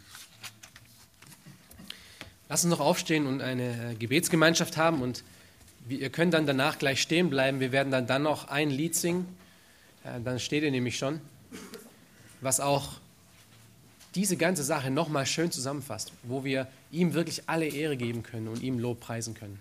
[2.47, 5.23] Lass uns noch aufstehen und eine äh, Gebetsgemeinschaft haben und
[5.89, 7.59] ihr könnt dann danach gleich stehen bleiben.
[7.59, 9.27] Wir werden dann, dann noch ein Lied singen.
[10.03, 11.21] Äh, dann steht ihr nämlich schon,
[12.41, 12.93] was auch
[14.13, 18.61] diese ganze Sache nochmal schön zusammenfasst, wo wir ihm wirklich alle Ehre geben können und
[18.61, 19.59] ihm Lob preisen können.